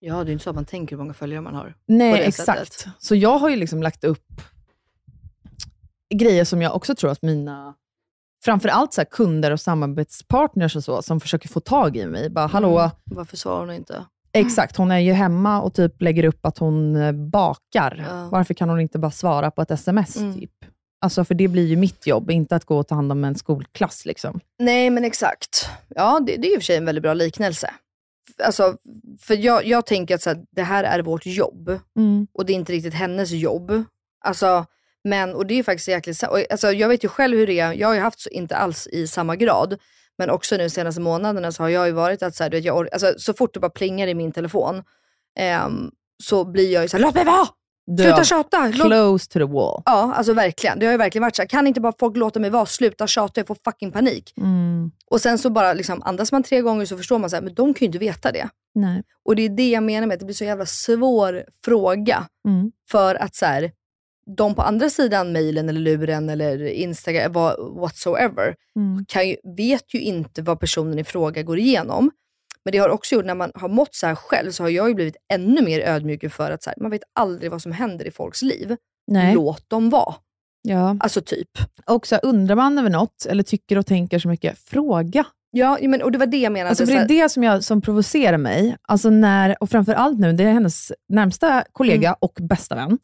Ja, 0.00 0.24
det 0.24 0.30
är 0.30 0.32
inte 0.32 0.44
så 0.44 0.50
att 0.50 0.56
man 0.56 0.64
tänker 0.64 0.96
hur 0.96 1.02
många 1.02 1.14
följare 1.14 1.40
man 1.40 1.54
har. 1.54 1.74
Nej, 1.86 2.20
exakt. 2.22 2.72
sättet. 2.72 2.94
Så 2.98 3.14
jag 3.14 3.38
har 3.38 3.48
ju 3.50 3.56
liksom 3.56 3.82
lagt 3.82 4.04
upp 4.04 4.40
grejer 6.14 6.44
som 6.44 6.62
jag 6.62 6.76
också 6.76 6.94
tror 6.94 7.10
att 7.10 7.22
mina, 7.22 7.74
framförallt 8.44 8.92
så 8.92 9.04
kunder 9.04 9.50
och 9.50 9.60
samarbetspartners 9.60 10.76
och 10.76 10.84
så, 10.84 11.02
som 11.02 11.20
försöker 11.20 11.48
få 11.48 11.60
tag 11.60 11.96
i 11.96 12.06
mig. 12.06 12.30
Bara, 12.30 12.46
hallå, 12.46 12.78
Mm. 12.78 12.90
Varför 13.04 13.36
svarar 13.36 13.60
hon 13.60 13.74
inte? 13.74 14.04
exakt, 14.32 14.76
hon 14.76 14.90
är 14.90 14.98
ju 14.98 15.12
hemma 15.12 15.60
och 15.62 15.74
typ 15.74 16.02
lägger 16.02 16.24
upp 16.24 16.46
att 16.46 16.58
hon 16.58 16.96
eh, 16.96 17.12
bakar. 17.12 18.06
Ja. 18.10 18.28
Varför 18.32 18.54
kan 18.54 18.68
hon 18.68 18.80
inte 18.80 18.98
bara 18.98 19.10
svara 19.10 19.50
på 19.50 19.62
ett 19.62 19.70
sms? 19.70 20.16
Mm. 20.16 20.34
typ? 20.34 20.64
Alltså, 21.04 21.24
för 21.24 21.34
det 21.34 21.48
blir 21.48 21.66
ju 21.66 21.76
mitt 21.76 22.06
jobb, 22.06 22.30
inte 22.30 22.56
att 22.56 22.64
gå 22.64 22.78
och 22.78 22.88
ta 22.88 22.94
hand 22.94 23.12
om 23.12 23.24
en 23.24 23.34
skolklass. 23.34 24.06
Liksom. 24.06 24.40
Nej, 24.58 24.90
men 24.90 25.04
exakt. 25.04 25.68
Ja, 25.88 26.20
det, 26.26 26.36
det 26.36 26.48
är 26.48 26.54
i 26.54 26.56
och 26.56 26.60
för 26.60 26.64
sig 26.64 26.76
en 26.76 26.84
väldigt 26.84 27.02
bra 27.02 27.14
liknelse. 27.14 27.70
Alltså, 28.44 28.76
för 29.20 29.34
jag, 29.34 29.66
jag 29.66 29.86
tänker 29.86 30.14
att 30.14 30.22
så 30.22 30.30
här, 30.30 30.44
det 30.50 30.62
här 30.62 30.84
är 30.84 31.02
vårt 31.02 31.26
jobb 31.26 31.80
och 32.34 32.46
det 32.46 32.52
är 32.52 32.54
inte 32.54 32.72
riktigt 32.72 32.94
hennes 32.94 33.30
jobb. 33.30 33.84
Alltså, 34.24 34.66
men, 35.04 35.34
och 35.34 35.46
det 35.46 35.58
är 35.58 35.62
faktiskt 35.62 35.88
jäkligt 35.88 36.22
och, 36.22 36.52
alltså, 36.52 36.72
Jag 36.72 36.88
vet 36.88 37.04
ju 37.04 37.08
själv 37.08 37.38
hur 37.38 37.46
det 37.46 37.60
är. 37.60 37.72
Jag 37.72 37.88
har 37.88 37.94
ju 37.94 38.00
haft 38.00 38.20
så, 38.20 38.30
inte 38.30 38.56
alls 38.56 38.86
i 38.86 39.06
samma 39.06 39.36
grad. 39.36 39.78
Men 40.18 40.30
också 40.30 40.56
nu 40.56 40.70
senaste 40.70 41.00
månaderna 41.00 41.52
så 41.52 41.62
har 41.62 41.70
jag 41.70 41.86
ju 41.86 41.92
varit 41.92 42.22
att 42.22 42.34
så, 42.34 42.42
här, 42.42 42.50
du 42.50 42.56
vet, 42.56 42.64
jag, 42.64 42.88
alltså, 42.92 43.14
så 43.18 43.34
fort 43.34 43.54
det 43.54 43.60
bara 43.60 43.70
plingar 43.70 44.06
i 44.06 44.14
min 44.14 44.32
telefon 44.32 44.82
ehm, 45.38 45.90
så 46.22 46.44
blir 46.44 46.72
jag 46.72 46.82
ju 46.82 46.88
såhär, 46.88 47.02
låt 47.02 47.14
mig 47.14 47.24
vara! 47.24 47.48
Sluta 47.86 48.24
tjata! 48.24 48.72
Låt... 48.74 48.86
Close 48.86 49.26
to 49.30 49.38
the 49.38 49.44
wall. 49.44 49.82
Ja, 49.84 50.14
alltså 50.14 50.32
verkligen. 50.32 50.78
Det 50.78 50.86
har 50.86 50.92
ju 50.92 50.98
verkligen 50.98 51.22
varit 51.22 51.36
så 51.36 51.42
här, 51.42 51.48
kan 51.48 51.66
inte 51.66 51.80
bara 51.80 51.92
folk 51.98 52.16
låta 52.16 52.40
mig 52.40 52.50
vara? 52.50 52.66
Sluta 52.66 53.06
tjata, 53.06 53.40
jag 53.40 53.46
får 53.46 53.56
fucking 53.64 53.92
panik. 53.92 54.34
Mm. 54.36 54.90
Och 55.10 55.20
sen 55.20 55.38
så 55.38 55.50
bara 55.50 55.72
liksom, 55.72 56.02
andas 56.02 56.32
man 56.32 56.42
tre 56.42 56.60
gånger 56.60 56.86
så 56.86 56.96
förstår 56.96 57.18
man 57.18 57.30
så 57.30 57.36
här, 57.36 57.42
men 57.42 57.54
de 57.54 57.74
kan 57.74 57.80
ju 57.80 57.86
inte 57.86 57.98
veta 57.98 58.32
det. 58.32 58.48
Nej. 58.74 59.02
Och 59.24 59.36
det 59.36 59.42
är 59.42 59.48
det 59.48 59.70
jag 59.70 59.82
menar 59.82 60.06
med 60.06 60.14
att 60.14 60.20
det 60.20 60.26
blir 60.26 60.34
så 60.36 60.44
jävla 60.44 60.66
svår 60.66 61.44
fråga. 61.64 62.26
Mm. 62.48 62.72
För 62.90 63.14
att 63.14 63.34
så 63.34 63.46
här, 63.46 63.70
de 64.36 64.54
på 64.54 64.62
andra 64.62 64.90
sidan 64.90 65.32
mejlen 65.32 65.68
eller 65.68 65.80
luren 65.80 66.28
eller 66.28 66.64
Instagram, 66.66 67.32
whatsoever, 67.80 68.54
Mm. 68.76 69.04
kan 69.08 69.28
ju, 69.28 69.36
vet 69.56 69.94
ju 69.94 70.00
inte 70.00 70.42
vad 70.42 70.60
personen 70.60 70.98
i 70.98 71.04
fråga 71.04 71.42
går 71.42 71.58
igenom. 71.58 72.10
Men 72.64 72.72
det 72.72 72.78
har 72.78 72.88
också 72.88 73.14
gjort, 73.14 73.24
när 73.24 73.34
man 73.34 73.50
har 73.54 73.68
mått 73.68 73.94
så 73.94 74.06
här 74.06 74.14
själv, 74.14 74.50
så 74.50 74.62
har 74.62 74.70
jag 74.70 74.88
ju 74.88 74.94
blivit 74.94 75.16
ännu 75.32 75.62
mer 75.62 75.80
ödmjuk 75.80 76.32
för 76.32 76.50
att 76.50 76.62
så 76.62 76.70
här, 76.70 76.76
man 76.80 76.90
vet 76.90 77.02
aldrig 77.12 77.50
vad 77.50 77.62
som 77.62 77.72
händer 77.72 78.06
i 78.06 78.10
folks 78.10 78.42
liv. 78.42 78.76
Nej. 79.06 79.34
Låt 79.34 79.70
dem 79.70 79.90
vara. 79.90 80.14
Ja. 80.62 80.96
Alltså 81.00 81.20
typ. 81.20 81.50
Och 81.86 82.06
så 82.06 82.14
här, 82.14 82.24
undrar 82.24 82.56
man 82.56 82.78
över 82.78 82.90
något, 82.90 83.26
eller 83.26 83.42
tycker 83.42 83.78
och 83.78 83.86
tänker 83.86 84.18
så 84.18 84.28
mycket, 84.28 84.58
fråga. 84.58 85.24
Ja, 85.50 85.78
men, 85.82 86.02
och 86.02 86.12
det 86.12 86.18
var 86.18 86.26
det 86.26 86.36
jag 86.36 86.52
menade. 86.52 86.68
Alltså, 86.70 86.84
det 86.84 86.92
är 86.92 87.08
det 87.08 87.28
som, 87.28 87.42
jag, 87.42 87.64
som 87.64 87.80
provocerar 87.80 88.38
mig. 88.38 88.76
Alltså 88.82 89.10
när, 89.10 89.62
och 89.62 89.70
framför 89.70 89.94
allt 89.94 90.18
nu, 90.18 90.32
det 90.32 90.44
är 90.44 90.52
hennes 90.52 90.92
närmsta 91.08 91.64
kollega 91.72 92.08
Mm. 92.08 92.18
och 92.20 92.38
bästa 92.40 92.74
vän. 92.74 92.98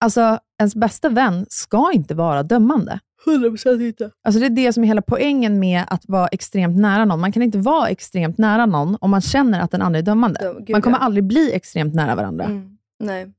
Alltså, 0.00 0.38
ens 0.60 0.74
bästa 0.74 1.08
vän 1.08 1.46
ska 1.48 1.92
inte 1.92 2.14
vara 2.14 2.42
dömande. 2.42 3.00
100% 3.26 3.80
inte. 3.86 4.10
Alltså, 4.24 4.40
det 4.40 4.46
är 4.46 4.50
det 4.50 4.72
som 4.72 4.82
är 4.84 4.88
hela 4.88 5.02
poängen 5.02 5.58
med 5.58 5.84
att 5.88 6.08
vara 6.08 6.28
extremt 6.28 6.76
nära 6.78 7.04
någon. 7.04 7.20
Man 7.20 7.32
kan 7.32 7.42
inte 7.42 7.58
vara 7.58 7.88
extremt 7.88 8.38
nära 8.38 8.66
någon 8.66 8.96
om 9.00 9.10
man 9.10 9.20
känner 9.20 9.60
att 9.60 9.70
den 9.70 9.82
andra 9.82 9.98
är 9.98 10.02
dömande. 10.02 10.40
Ja, 10.42 10.52
gud, 10.52 10.70
man 10.70 10.82
kommer 10.82 10.96
ja. 10.98 11.02
aldrig 11.04 11.24
bli 11.24 11.52
extremt 11.52 11.94
nära 11.94 12.14
varandra. 12.14 12.44
Mm. 12.44 12.76
Nej. 13.00 13.32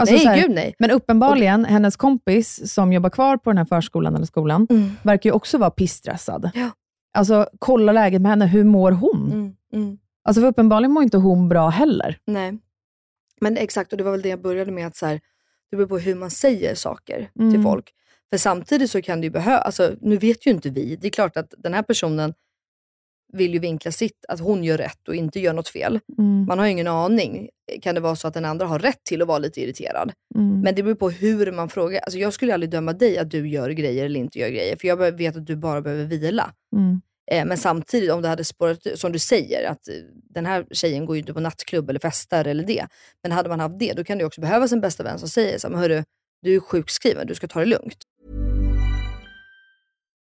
Alltså, 0.00 0.14
nej, 0.14 0.26
här, 0.26 0.40
gud 0.42 0.50
nej. 0.50 0.74
Men 0.78 0.90
uppenbarligen, 0.90 1.64
hennes 1.64 1.96
kompis 1.96 2.72
som 2.72 2.92
jobbar 2.92 3.10
kvar 3.10 3.36
på 3.36 3.50
den 3.50 3.58
här 3.58 3.64
förskolan 3.64 4.14
eller 4.14 4.26
skolan, 4.26 4.66
Mm. 4.70 4.90
verkar 5.02 5.30
ju 5.30 5.34
också 5.34 5.58
vara 5.58 5.70
pissstressad. 5.70 6.50
Ja. 6.54 6.70
Alltså, 7.12 7.48
kolla 7.58 7.92
läget 7.92 8.22
med 8.22 8.30
henne. 8.30 8.46
Hur 8.46 8.64
mår 8.64 8.92
hon? 8.92 9.32
Mm. 9.32 9.52
Mm. 9.72 9.98
Alltså, 10.24 10.40
för 10.40 10.48
uppenbarligen 10.48 10.92
mår 10.92 11.02
inte 11.02 11.16
hon 11.18 11.48
bra 11.48 11.68
heller. 11.68 12.18
Nej. 12.26 12.58
Men 13.40 13.56
exakt, 13.56 13.92
och 13.92 13.98
det 13.98 14.04
var 14.04 14.10
väl 14.12 14.22
det 14.22 14.28
jag 14.28 14.42
började 14.42 14.72
med, 14.72 14.86
att 14.86 14.96
så 14.96 15.06
här, 15.06 15.20
det 15.70 15.76
beror 15.76 15.88
på 15.88 15.98
hur 15.98 16.14
man 16.14 16.30
säger 16.30 16.74
saker 16.74 17.30
Mm. 17.38 17.52
till 17.52 17.62
folk. 17.62 17.92
För 18.30 18.38
samtidigt 18.38 18.90
så 18.90 19.02
kan 19.02 19.20
det 19.20 19.24
ju 19.24 19.30
behöva, 19.30 19.58
alltså 19.58 19.94
nu 20.00 20.16
vet 20.16 20.46
ju 20.46 20.50
inte 20.50 20.70
vi, 20.70 20.96
det 20.96 21.06
är 21.06 21.10
klart 21.10 21.36
att 21.36 21.54
den 21.58 21.74
här 21.74 21.82
personen 21.82 22.34
vill 23.32 23.54
ju 23.54 23.58
vinkla 23.58 23.92
sitt, 23.92 24.24
att 24.28 24.40
hon 24.40 24.64
gör 24.64 24.78
rätt 24.78 25.08
och 25.08 25.14
inte 25.14 25.40
gör 25.40 25.52
något 25.52 25.68
fel. 25.68 26.00
Mm. 26.18 26.46
Man 26.46 26.58
har 26.58 26.66
ju 26.66 26.72
ingen 26.72 26.86
aning. 26.86 27.48
Kan 27.82 27.94
det 27.94 28.00
vara 28.00 28.16
så 28.16 28.28
att 28.28 28.34
den 28.34 28.44
andra 28.44 28.66
har 28.66 28.78
rätt 28.78 29.04
till 29.04 29.22
att 29.22 29.28
vara 29.28 29.38
lite 29.38 29.60
irriterad? 29.60 30.12
Mm. 30.34 30.60
Men 30.60 30.74
det 30.74 30.82
beror 30.82 30.94
på 30.94 31.10
hur 31.10 31.52
man 31.52 31.68
frågar. 31.68 32.00
Alltså 32.00 32.18
jag 32.18 32.32
skulle 32.32 32.54
aldrig 32.54 32.70
döma 32.70 32.92
dig 32.92 33.18
att 33.18 33.30
du 33.30 33.48
gör 33.48 33.70
grejer 33.70 34.04
eller 34.04 34.20
inte 34.20 34.38
gör 34.38 34.48
grejer, 34.48 34.76
för 34.76 34.88
jag 34.88 35.12
vet 35.16 35.36
att 35.36 35.46
du 35.46 35.56
bara 35.56 35.80
behöver 35.80 36.04
vila. 36.04 36.52
Mm. 36.76 37.00
Eh, 37.30 37.44
men 37.44 37.58
samtidigt 37.58 38.10
om 38.10 38.22
det 38.22 38.28
hade 38.28 38.44
spårat 38.44 38.86
som 38.94 39.12
du 39.12 39.18
säger, 39.18 39.70
att 39.70 39.88
eh, 39.88 39.94
den 40.30 40.46
här 40.46 40.66
tjejen 40.70 41.06
går 41.06 41.16
ju 41.16 41.20
inte 41.20 41.34
på 41.34 41.40
nattklubb 41.40 41.90
eller 41.90 42.00
festar 42.00 42.44
eller 42.44 42.64
det. 42.64 42.86
Men 43.22 43.32
hade 43.32 43.48
man 43.48 43.60
haft 43.60 43.78
det, 43.78 43.92
då 43.92 44.04
kan 44.04 44.18
det 44.18 44.24
också 44.24 44.40
behövas 44.40 44.72
en 44.72 44.80
bästa 44.80 45.02
vän 45.02 45.18
som 45.18 45.28
säger 45.28 45.58
så 45.58 45.66
här, 45.66 45.72
men 45.72 45.80
hörru, 45.80 46.04
du 46.42 46.56
är 46.56 46.60
sjukskriven, 46.60 47.26
du 47.26 47.34
ska 47.34 47.48
ta 47.48 47.60
det 47.60 47.66
lugnt. 47.66 47.98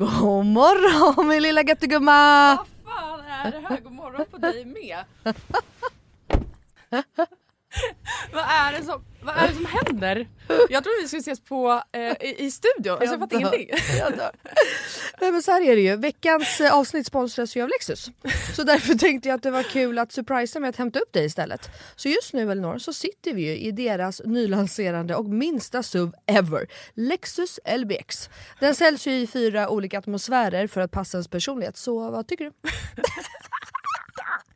God 0.00 0.46
morgon 0.46 1.28
min 1.28 1.42
lilla 1.42 1.62
göttegumma! 1.62 2.56
Vad 2.56 2.66
fan 2.94 3.20
är 3.20 3.50
det 3.52 3.58
här? 3.68 3.80
God 3.80 3.92
morgon 3.92 4.26
på 4.30 4.38
dig 4.38 4.64
med. 4.64 5.04
vad, 8.32 8.44
är 8.44 8.72
det 8.78 8.84
som, 8.84 9.04
vad 9.22 9.36
är 9.36 9.48
det 9.48 9.54
som 9.54 9.66
händer? 9.66 10.28
Jag 10.48 10.84
trodde 10.84 10.96
vi 11.02 11.08
skulle 11.08 11.20
ses 11.20 11.40
på, 11.40 11.82
eh, 11.92 12.00
i, 12.00 12.34
i 12.38 12.50
studion, 12.50 12.92
alltså, 12.92 13.06
jag 13.06 13.20
fattar 13.20 13.36
ingenting. 13.36 13.70
Jag 13.98 14.16
dör. 14.16 14.30
Nej 15.20 15.32
men 15.32 15.42
så 15.42 15.50
här 15.50 15.62
är 15.62 15.76
det 15.76 15.82
ju, 15.82 15.96
veckans 15.96 16.60
eh, 16.60 16.74
avsnitt 16.74 17.06
sponsras 17.06 17.56
ju 17.56 17.62
av 17.62 17.68
Lexus. 17.68 18.10
Så 18.56 18.62
därför 18.62 18.94
tänkte 18.98 19.28
jag 19.28 19.36
att 19.36 19.42
det 19.42 19.50
var 19.50 19.62
kul 19.62 19.98
att 19.98 20.12
surprisa 20.12 20.60
med 20.60 20.70
att 20.70 20.76
hämta 20.76 20.98
upp 20.98 21.12
dig 21.12 21.24
istället. 21.24 21.70
Så 21.96 22.08
just 22.08 22.32
nu 22.32 22.52
Elinor 22.52 22.78
så 22.78 22.92
sitter 22.92 23.34
vi 23.34 23.42
ju 23.42 23.56
i 23.56 23.70
deras 23.72 24.22
nylanserande 24.24 25.14
och 25.14 25.24
minsta 25.24 25.82
SUV 25.82 26.12
ever, 26.26 26.66
Lexus 26.94 27.60
LBX. 27.78 28.30
Den 28.60 28.74
säljs 28.74 29.06
ju 29.06 29.12
i 29.12 29.26
fyra 29.26 29.68
olika 29.68 29.98
atmosfärer 29.98 30.66
för 30.66 30.80
att 30.80 30.90
passa 30.90 31.16
ens 31.16 31.28
personlighet, 31.28 31.76
så 31.76 32.10
vad 32.10 32.26
tycker 32.26 32.44
du? 32.44 32.52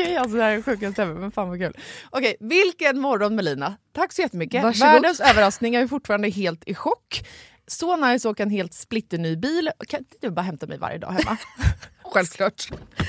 Okej, 0.00 0.16
alltså 0.16 0.36
det 0.36 0.42
här 0.42 0.50
är 0.50 0.62
sjukaste 0.62 1.02
ever, 1.02 1.14
men 1.14 1.30
fan 1.30 1.48
vad 1.48 1.58
kul. 1.58 1.76
Okej, 2.10 2.36
vilken 2.40 3.00
morgon 3.00 3.34
Melina. 3.34 3.76
Tack 3.92 4.12
så 4.12 4.22
jättemycket. 4.22 4.62
Varsågod. 4.62 4.92
Världens 4.92 5.20
överraskning, 5.20 5.74
jag 5.74 5.82
är 5.82 5.86
fortfarande 5.86 6.28
helt 6.28 6.64
i 6.66 6.74
chock. 6.74 7.26
Så 7.66 7.96
nice 7.96 8.28
att 8.28 8.32
åka 8.32 8.42
en 8.42 8.50
helt 8.50 8.74
splitterny 8.74 9.36
bil. 9.36 9.70
Kan 9.88 9.98
inte 9.98 10.16
du 10.20 10.30
bara 10.30 10.42
hämta 10.42 10.66
mig 10.66 10.78
varje 10.78 10.98
dag 10.98 11.08
hemma? 11.08 11.36
Självklart. 12.02 12.68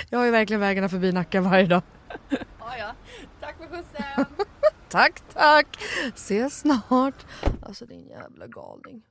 Jag 0.09 0.19
har 0.19 0.25
ju 0.25 0.31
verkligen 0.31 0.59
vägarna 0.59 0.89
förbi 0.89 1.11
Nacka 1.11 1.41
varje 1.41 1.65
dag. 1.65 1.81
ja, 2.59 2.77
ja. 2.77 2.95
Tack 3.41 3.57
för 3.57 3.67
skjutsen. 3.67 4.25
tack, 4.89 5.21
tack. 5.33 5.67
Ses 6.15 6.59
snart. 6.59 7.25
Alltså 7.61 7.85
din 7.85 8.07
jävla 8.07 8.47
galning. 8.47 9.03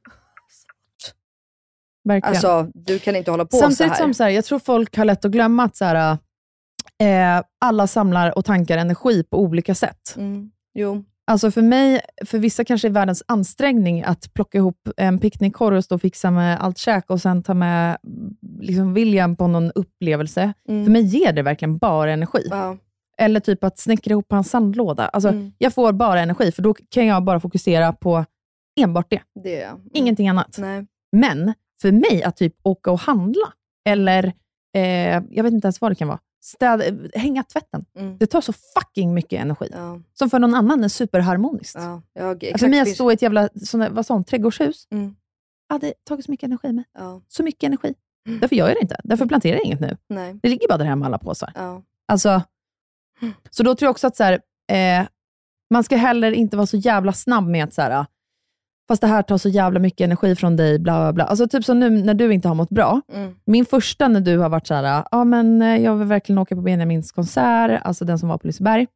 Verkligen. 2.04 2.34
Alltså 2.34 2.70
du 2.74 2.98
kan 2.98 3.16
inte 3.16 3.30
hålla 3.30 3.44
på 3.44 3.56
så 3.56 3.58
Samtidigt 3.58 3.92
här. 3.92 3.98
som 3.98 4.14
så 4.14 4.22
här, 4.22 4.30
jag 4.30 4.44
tror 4.44 4.58
folk 4.58 4.96
har 4.96 5.04
lätt 5.04 5.24
att 5.24 5.30
glömma 5.30 5.64
att 5.64 5.76
så 5.76 5.84
här, 5.84 6.18
eh, 7.02 7.42
alla 7.60 7.86
samlar 7.86 8.38
och 8.38 8.44
tankar 8.44 8.78
energi 8.78 9.22
på 9.22 9.40
olika 9.40 9.74
sätt. 9.74 10.14
Mm. 10.16 10.50
Jo. 10.74 11.04
Alltså 11.26 11.50
för 11.50 11.62
mig, 11.62 12.00
för 12.26 12.38
vissa 12.38 12.64
kanske 12.64 12.88
är 12.88 12.92
världens 12.92 13.22
ansträngning 13.28 14.02
att 14.02 14.34
plocka 14.34 14.58
ihop 14.58 14.88
en 14.96 15.18
picknickkorg 15.18 15.76
och 15.76 15.84
stå 15.84 15.94
och 15.94 16.00
fixa 16.00 16.30
med 16.30 16.60
allt 16.60 16.78
käk 16.78 17.10
och 17.10 17.20
sen 17.20 17.42
ta 17.42 17.54
med 17.54 17.98
liksom 18.60 18.94
William 18.94 19.36
på 19.36 19.46
någon 19.46 19.70
upplevelse. 19.72 20.52
Mm. 20.68 20.84
För 20.84 20.92
mig 20.92 21.02
ger 21.02 21.32
det 21.32 21.42
verkligen 21.42 21.78
bara 21.78 22.12
energi. 22.12 22.42
Ja. 22.50 22.76
Eller 23.18 23.40
typ 23.40 23.64
att 23.64 23.78
snickra 23.78 24.10
ihop 24.12 24.32
en 24.32 24.44
sandlåda. 24.44 25.08
Alltså, 25.08 25.28
Mm. 25.28 25.52
Jag 25.58 25.74
får 25.74 25.92
bara 25.92 26.20
energi, 26.20 26.52
för 26.52 26.62
då 26.62 26.74
kan 26.74 27.06
jag 27.06 27.24
bara 27.24 27.40
fokusera 27.40 27.92
på 27.92 28.24
enbart 28.80 29.10
det. 29.10 29.20
Det. 29.44 29.62
Mm. 29.62 29.80
Ingenting 29.94 30.28
annat. 30.28 30.56
Nej. 30.58 30.86
Men 31.12 31.54
för 31.80 31.92
mig 31.92 32.22
att 32.22 32.36
typ 32.36 32.54
åka 32.62 32.90
och 32.90 33.00
handla, 33.00 33.52
eller 33.88 34.32
eh, 34.76 35.22
jag 35.30 35.42
vet 35.42 35.52
inte 35.52 35.66
ens 35.66 35.80
vad 35.80 35.90
det 35.90 35.94
kan 35.94 36.08
vara, 36.08 36.18
städa, 36.48 36.84
hänga 37.14 37.44
tvätten. 37.44 37.84
Mm. 37.96 38.18
Det 38.18 38.26
tar 38.26 38.40
så 38.40 38.52
fucking 38.52 39.14
mycket 39.14 39.40
energi. 39.40 39.68
Ja. 39.72 40.00
Som 40.14 40.30
för 40.30 40.38
någon 40.38 40.54
annan 40.54 40.84
är 40.84 40.88
superharmoniskt. 40.88 41.74
Ja. 41.78 42.02
Jag, 42.12 42.42
exakt. 42.44 42.60
För 42.60 42.68
mig 42.68 42.80
att 42.80 42.86
finns- 42.86 42.94
stå 42.96 43.10
i 43.10 43.14
ett 43.14 43.22
jävla 43.22 43.48
sån 43.64 43.94
vad 43.94 44.06
sa 44.06 44.14
hon, 44.14 44.24
trädgårdshus, 44.24 44.86
Mm. 44.90 45.14
hade 45.68 45.94
tagit 46.04 46.24
så 46.24 46.30
mycket 46.30 46.46
energi 46.46 46.72
med. 46.72 46.84
Ja. 46.98 47.20
Så 47.28 47.42
mycket 47.42 47.64
energi. 47.64 47.94
Därför 48.40 48.56
gör 48.56 48.68
jag 48.68 48.76
det 48.76 48.80
inte. 48.80 49.00
Därför 49.04 49.26
planterar 49.26 49.56
jag 49.56 49.64
inget 49.64 49.80
nu. 49.80 49.96
Nej. 50.08 50.38
Det 50.42 50.48
ligger 50.48 50.68
bara 50.68 50.78
där 50.78 50.84
hemma 50.84 51.06
alla 51.06 51.18
påsar. 51.18 51.52
Ja. 51.54 51.82
Alltså, 52.08 52.42
så 53.50 53.62
då 53.62 53.74
tror 53.74 53.86
jag 53.86 53.90
också 53.90 54.06
att 54.06 54.16
så 54.16 54.24
här, 54.24 54.32
eh, 54.72 55.06
man 55.70 55.84
ska 55.84 55.96
heller 55.96 56.32
inte 56.32 56.56
vara 56.56 56.66
så 56.66 56.76
jävla 56.76 57.12
snabb 57.12 57.48
med 57.48 57.64
att 57.64 57.74
så 57.74 57.82
här, 57.82 58.06
fast 58.88 59.00
det 59.00 59.06
här 59.06 59.22
tar 59.22 59.38
så 59.38 59.48
jävla 59.48 59.80
mycket 59.80 60.04
energi 60.04 60.36
från 60.36 60.56
dig, 60.56 60.78
bla 60.78 61.00
bla 61.00 61.12
bla. 61.12 61.24
Alltså 61.24 61.48
typ 61.48 61.64
som 61.64 61.80
nu 61.80 61.90
när 61.90 62.14
du 62.14 62.32
inte 62.34 62.48
har 62.48 62.54
mått 62.54 62.70
bra. 62.70 63.00
Mm. 63.12 63.34
Min 63.44 63.64
första 63.64 64.08
när 64.08 64.20
du 64.20 64.38
har 64.38 64.48
varit 64.48 64.66
så 64.66 64.74
här, 64.74 65.04
ja 65.10 65.24
men 65.24 65.62
eh, 65.62 65.76
jag 65.76 65.96
vill 65.96 66.08
verkligen 66.08 66.38
åka 66.38 66.54
på 66.56 66.62
Benjamins 66.62 67.12
konsert, 67.12 67.80
alltså 67.84 68.04
den 68.04 68.18
som 68.18 68.28
var 68.28 68.38
på 68.38 68.46
Liseberg. 68.46 68.86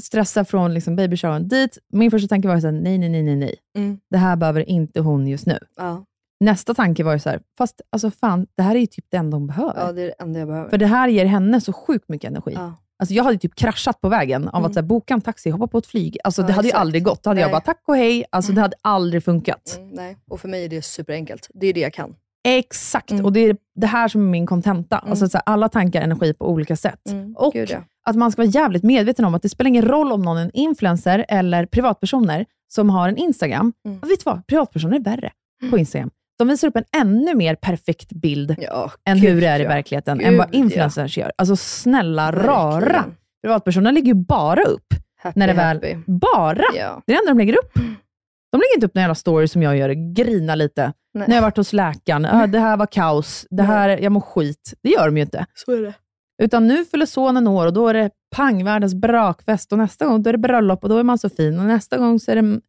Stressa 0.00 0.44
från 0.44 0.74
liksom 0.74 0.96
babyshowen 0.96 1.48
dit. 1.48 1.78
Min 1.92 2.10
första 2.10 2.28
tanke 2.28 2.48
var 2.48 2.60
så 2.60 2.66
här, 2.66 2.72
nej, 2.72 2.98
nej, 2.98 3.08
nej, 3.08 3.22
nej, 3.22 3.36
nej. 3.36 3.54
Mm. 3.78 3.98
Det 4.10 4.18
här 4.18 4.36
behöver 4.36 4.68
inte 4.68 5.00
hon 5.00 5.26
just 5.26 5.46
nu. 5.46 5.58
Ja. 5.76 6.04
Nästa 6.40 6.74
tanke 6.74 7.04
var 7.04 7.12
ju 7.12 7.18
så 7.18 7.28
här, 7.30 7.40
fast 7.58 7.80
alltså 7.90 8.10
fan, 8.10 8.46
det 8.56 8.62
här 8.62 8.74
är 8.74 8.78
ju 8.80 8.86
typ 8.86 9.04
det 9.10 9.16
enda 9.16 9.36
hon 9.36 9.46
behöver. 9.46 9.74
ja, 9.76 9.92
det 9.92 10.02
är 10.02 10.06
det 10.06 10.14
enda 10.18 10.38
jag 10.38 10.48
behöver. 10.48 10.70
För 10.70 10.78
det 10.78 10.86
här 10.86 11.08
ger 11.08 11.24
henne 11.24 11.60
så 11.60 11.72
sjukt 11.72 12.08
mycket 12.08 12.30
energi. 12.30 12.52
Ja. 12.54 12.74
Alltså 12.98 13.14
jag 13.14 13.24
hade 13.24 13.38
typ 13.38 13.54
kraschat 13.54 14.00
på 14.00 14.08
vägen 14.08 14.48
av 14.48 14.54
Mm. 14.58 14.66
att 14.66 14.74
så 14.74 14.80
här, 14.80 14.86
boka 14.86 15.14
en 15.14 15.20
taxi, 15.20 15.50
hoppa 15.50 15.66
på 15.66 15.78
ett 15.78 15.86
flyg. 15.86 16.18
Alltså 16.24 16.42
Ja, 16.42 16.46
det 16.46 16.52
hade 16.52 16.68
exakt. 16.68 16.78
ju 16.78 16.80
aldrig 16.80 17.04
gått. 17.04 17.22
Då 17.22 17.30
hade 17.30 17.40
jag 17.40 17.46
Nej. 17.48 17.52
bara 17.52 17.60
tack 17.60 17.82
och 17.86 17.96
hej. 17.96 18.24
Alltså 18.32 18.52
det 18.52 18.60
hade 18.60 18.76
aldrig 18.82 19.24
funkat. 19.24 19.74
Mm, 19.78 19.88
nej, 19.90 20.16
och 20.30 20.40
för 20.40 20.48
mig 20.48 20.64
är 20.64 20.68
det 20.68 20.82
superenkelt. 20.84 21.48
Det 21.54 21.66
är 21.66 21.72
det 21.74 21.80
jag 21.80 21.92
kan. 21.92 22.14
Exakt, 22.48 23.10
Mm. 23.10 23.24
och 23.24 23.32
det 23.32 23.40
är 23.40 23.56
det 23.74 23.86
här 23.86 24.08
som 24.08 24.20
är 24.20 24.30
min 24.30 24.46
kontenta. 24.46 24.98
Mm. 24.98 25.10
Alltså, 25.10 25.28
så 25.28 25.36
här, 25.38 25.42
alla 25.46 25.68
tankar 25.68 26.02
energi 26.02 26.34
på 26.34 26.50
olika 26.50 26.76
sätt. 26.76 27.08
Mm, 27.10 27.34
Och 27.36 27.52
gud, 27.52 27.70
ja. 27.70 27.78
att 28.06 28.16
man 28.16 28.32
ska 28.32 28.42
vara 28.42 28.50
jävligt 28.50 28.82
medveten 28.82 29.24
om 29.24 29.34
att 29.34 29.42
det 29.42 29.48
spelar 29.48 29.68
ingen 29.68 29.84
roll 29.84 30.12
om 30.12 30.22
någon 30.22 30.36
är 30.36 30.42
en 30.42 30.50
influencer 30.54 31.24
eller 31.28 31.66
privatpersoner 31.66 32.46
som 32.68 32.90
har 32.90 33.08
en 33.08 33.16
Instagram. 33.16 33.72
Mm. 33.86 33.98
Vet 34.00 34.08
du 34.08 34.22
vad? 34.24 34.46
Privatpersoner 34.46 34.96
är 34.96 35.00
värre 35.00 35.30
på 35.70 35.78
Instagram. 35.78 36.10
De 36.38 36.48
visar 36.48 36.68
upp 36.68 36.76
en 36.76 36.84
ännu 36.96 37.34
mer 37.34 37.54
perfekt 37.54 38.12
bild 38.12 38.56
Ja, 38.60 38.90
än 39.04 39.20
gud, 39.20 39.30
hur 39.30 39.40
det 39.40 39.46
är 39.46 39.60
i 39.60 39.62
ja. 39.62 39.68
verkligheten, 39.68 40.18
Gud, 40.18 40.26
än 40.26 40.36
vad 40.38 40.46
ja. 40.46 40.58
influencers 40.58 41.18
gör. 41.18 41.32
Alltså 41.38 41.56
snälla 41.56 42.32
rara. 42.32 43.04
Privatpersoner 43.42 43.92
lägger 43.92 44.06
ju 44.06 44.14
bara 44.14 44.62
upp 44.64 44.86
Happy, 45.22 45.38
när 45.40 45.46
det 45.46 45.52
väl... 45.52 45.76
happy. 45.76 45.96
Bara! 46.06 46.62
Ja. 46.76 47.02
Det 47.06 47.12
är 47.12 47.16
det 47.16 47.20
enda 47.20 47.30
de 47.34 47.38
lägger 47.38 47.52
upp. 47.58 47.72
De 48.52 48.58
lägger 48.60 48.74
inte 48.74 48.86
upp 48.86 48.94
några 48.94 49.02
jävla 49.02 49.14
stories 49.14 49.52
som 49.52 49.62
jag 49.62 49.76
gör, 49.76 50.14
grina 50.14 50.54
lite. 50.54 50.92
Nej. 51.14 51.24
När 51.28 51.34
jag 51.34 51.42
varit 51.42 51.56
hos 51.56 51.72
läkaren, 51.72 52.24
"Ah, 52.24 52.46
det 52.46 52.58
här 52.58 52.76
var 52.76 52.86
kaos, 52.86 53.46
det 53.50 53.62
här, 53.62 53.88
jag 53.88 54.12
mår 54.12 54.20
skit. 54.20 54.74
Det 54.82 54.88
gör 54.90 55.06
de 55.06 55.16
ju 55.16 55.22
inte. 55.22 55.46
Så 55.54 55.72
är 55.72 55.82
det. 55.82 55.94
Utan 56.42 56.66
nu 56.66 56.84
fyller 56.84 57.06
sonen 57.06 57.48
år 57.48 57.66
och 57.66 57.72
då 57.72 57.88
är 57.88 57.94
det 57.94 58.10
pang, 58.36 58.64
världens 58.64 58.94
brakfest 58.94 59.72
och 59.72 59.78
nästa 59.78 60.06
gång 60.06 60.22
då 60.22 60.28
är 60.28 60.32
det 60.32 60.38
bröllop 60.38 60.82
och 60.82 60.88
då 60.88 60.98
är 60.98 61.02
man 61.02 61.18
så 61.18 61.28
fin 61.28 61.58
och 61.58 61.64
nästa 61.66 61.98
gång 61.98 62.20
så 62.20 62.30
är 62.30 62.42
det 62.42 62.60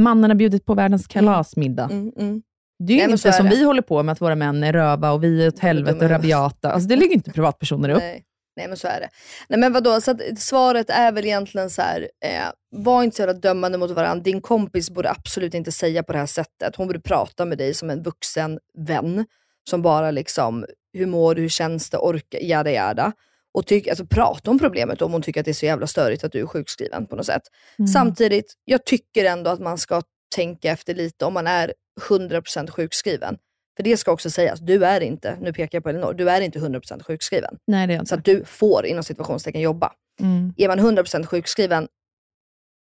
mannen 0.00 0.30
har 0.30 0.34
bjudit 0.34 0.64
på 0.66 0.74
världens 0.74 1.06
kalasmiddag. 1.06 1.84
Mm, 1.92 2.12
mm. 2.18 2.42
Det 2.86 2.92
är 2.92 2.94
ju 2.94 3.02
Nej, 3.02 3.12
inte 3.12 3.32
som 3.32 3.48
vi 3.48 3.64
håller 3.64 3.82
på 3.82 4.02
med, 4.02 4.12
att 4.12 4.20
våra 4.20 4.34
män 4.34 4.64
är 4.64 4.72
röva 4.72 5.12
och 5.12 5.24
vi 5.24 5.44
är 5.44 5.48
åt 5.48 5.58
helvete 5.58 6.04
och 6.04 6.10
rabiata. 6.10 6.72
Alltså, 6.72 6.88
det 6.88 6.96
lägger 6.96 7.14
inte 7.14 7.30
privatpersoner 7.30 7.88
upp. 7.88 7.98
Nej. 7.98 8.24
Nej 8.56 8.68
men 8.68 8.76
så 8.76 8.88
är 8.88 9.00
det. 9.00 9.08
Nej 9.48 9.60
men 9.60 9.72
vadå, 9.72 10.00
så 10.00 10.18
svaret 10.38 10.90
är 10.90 11.12
väl 11.12 11.24
egentligen 11.24 11.70
så 11.70 11.82
här. 11.82 12.08
Eh, 12.24 12.44
var 12.70 13.02
inte 13.02 13.16
så 13.16 13.22
jävla 13.22 13.34
dömande 13.34 13.78
mot 13.78 13.90
varandra. 13.90 14.22
Din 14.22 14.40
kompis 14.40 14.90
borde 14.90 15.10
absolut 15.10 15.54
inte 15.54 15.72
säga 15.72 16.02
på 16.02 16.12
det 16.12 16.18
här 16.18 16.26
sättet. 16.26 16.76
Hon 16.76 16.86
borde 16.86 17.00
prata 17.00 17.44
med 17.44 17.58
dig 17.58 17.74
som 17.74 17.90
en 17.90 18.02
vuxen 18.02 18.58
vän. 18.78 19.26
Som 19.70 19.82
bara 19.82 20.10
liksom, 20.10 20.66
hur 20.92 21.06
mår 21.06 21.34
du, 21.34 21.42
hur 21.42 21.48
känns 21.48 21.90
det, 21.90 21.98
orka, 21.98 22.40
jada 22.40 22.70
jada. 22.70 23.12
Och 23.54 23.66
tyck, 23.66 23.88
alltså, 23.88 24.06
prata 24.06 24.50
om 24.50 24.58
problemet 24.58 25.02
om 25.02 25.12
hon 25.12 25.22
tycker 25.22 25.40
att 25.40 25.44
det 25.44 25.50
är 25.50 25.52
så 25.52 25.66
jävla 25.66 25.86
störigt 25.86 26.24
att 26.24 26.32
du 26.32 26.40
är 26.40 26.46
sjukskriven 26.46 27.06
på 27.06 27.16
något 27.16 27.26
sätt. 27.26 27.42
Mm. 27.78 27.88
Samtidigt, 27.88 28.54
jag 28.64 28.84
tycker 28.84 29.24
ändå 29.24 29.50
att 29.50 29.60
man 29.60 29.78
ska 29.78 30.02
tänka 30.34 30.70
efter 30.70 30.94
lite 30.94 31.24
om 31.24 31.34
man 31.34 31.46
är 31.46 31.72
100% 32.08 32.70
sjukskriven. 32.70 33.38
För 33.76 33.82
det 33.82 33.96
ska 33.96 34.12
också 34.12 34.30
sägas, 34.30 34.60
du 34.60 34.84
är 34.84 35.00
inte, 35.00 35.36
nu 35.40 35.52
pekar 35.52 35.76
jag 35.76 35.82
på 35.82 35.88
Elinor, 35.88 36.12
du 36.14 36.30
är 36.30 36.40
inte 36.40 36.58
100% 36.58 37.02
sjukskriven. 37.02 37.56
Nej, 37.66 37.86
det 37.86 37.92
är 37.92 37.96
jag 37.96 38.08
Så 38.08 38.14
inte. 38.14 38.32
att 38.32 38.38
du 38.38 38.44
får 38.44 38.86
inom 38.86 39.04
situationstecken 39.04 39.60
jobba. 39.60 39.92
Mm. 40.20 40.52
Är 40.56 40.68
man 40.68 40.80
100% 40.80 41.26
sjukskriven, 41.26 41.88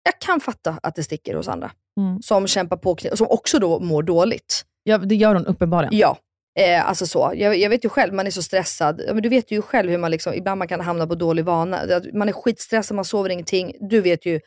jag 0.03 0.19
kan 0.19 0.39
fatta 0.39 0.79
att 0.83 0.95
det 0.95 1.03
sticker 1.03 1.35
hos 1.35 1.47
andra. 1.47 1.71
Mm. 1.97 2.21
Som 2.21 2.47
kämpar 2.47 2.77
på, 2.77 2.97
som 3.13 3.27
också 3.29 3.59
då 3.59 3.79
mår 3.79 4.03
dåligt. 4.03 4.65
Ja, 4.83 4.97
det 4.97 5.15
gör 5.15 5.35
hon 5.35 5.45
uppenbarligen. 5.45 5.97
Ja, 5.97 6.17
eh, 6.59 6.89
alltså 6.89 7.07
så. 7.07 7.31
Jag, 7.35 7.57
jag 7.57 7.69
vet 7.69 7.85
ju 7.85 7.89
själv, 7.89 8.13
man 8.13 8.27
är 8.27 8.31
så 8.31 8.43
stressad. 8.43 9.01
Ja, 9.07 9.13
men 9.13 9.23
du 9.23 9.29
vet 9.29 9.51
ju 9.51 9.61
själv 9.61 9.89
hur 9.89 9.97
man 9.97 10.11
liksom, 10.11 10.33
ibland 10.33 10.59
man 10.59 10.67
kan 10.67 10.81
hamna 10.81 11.07
på 11.07 11.15
dålig 11.15 11.45
vana. 11.45 11.81
Man 12.13 12.29
är 12.29 12.33
skitstressad, 12.33 12.95
man 12.95 13.05
sover 13.05 13.29
ingenting. 13.29 13.73
Du 13.79 14.01
vet 14.01 14.25
ju 14.25 14.39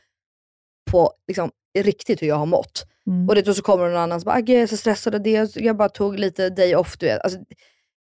på 0.90 1.12
liksom, 1.28 1.50
riktigt 1.78 2.22
hur 2.22 2.26
jag 2.26 2.36
har 2.36 2.46
mått. 2.46 2.84
Mm. 3.06 3.28
Och 3.28 3.34
det, 3.34 3.48
och 3.48 3.56
så 3.56 3.62
kommer 3.62 3.88
någon 3.88 3.96
annan 3.96 4.20
som 4.20 4.24
bara, 4.26 4.34
"Agge, 4.34 4.52
jag 4.52 4.62
är 4.62 4.66
så 4.66 4.76
stressad 4.76 5.14
av 5.14 5.22
det, 5.22 5.56
jag 5.56 5.76
bara 5.76 5.88
tog 5.88 6.18
lite 6.18 6.50
day 6.50 6.76
off. 6.76 6.98
Du 6.98 7.06
vet. 7.06 7.20
Alltså, 7.20 7.38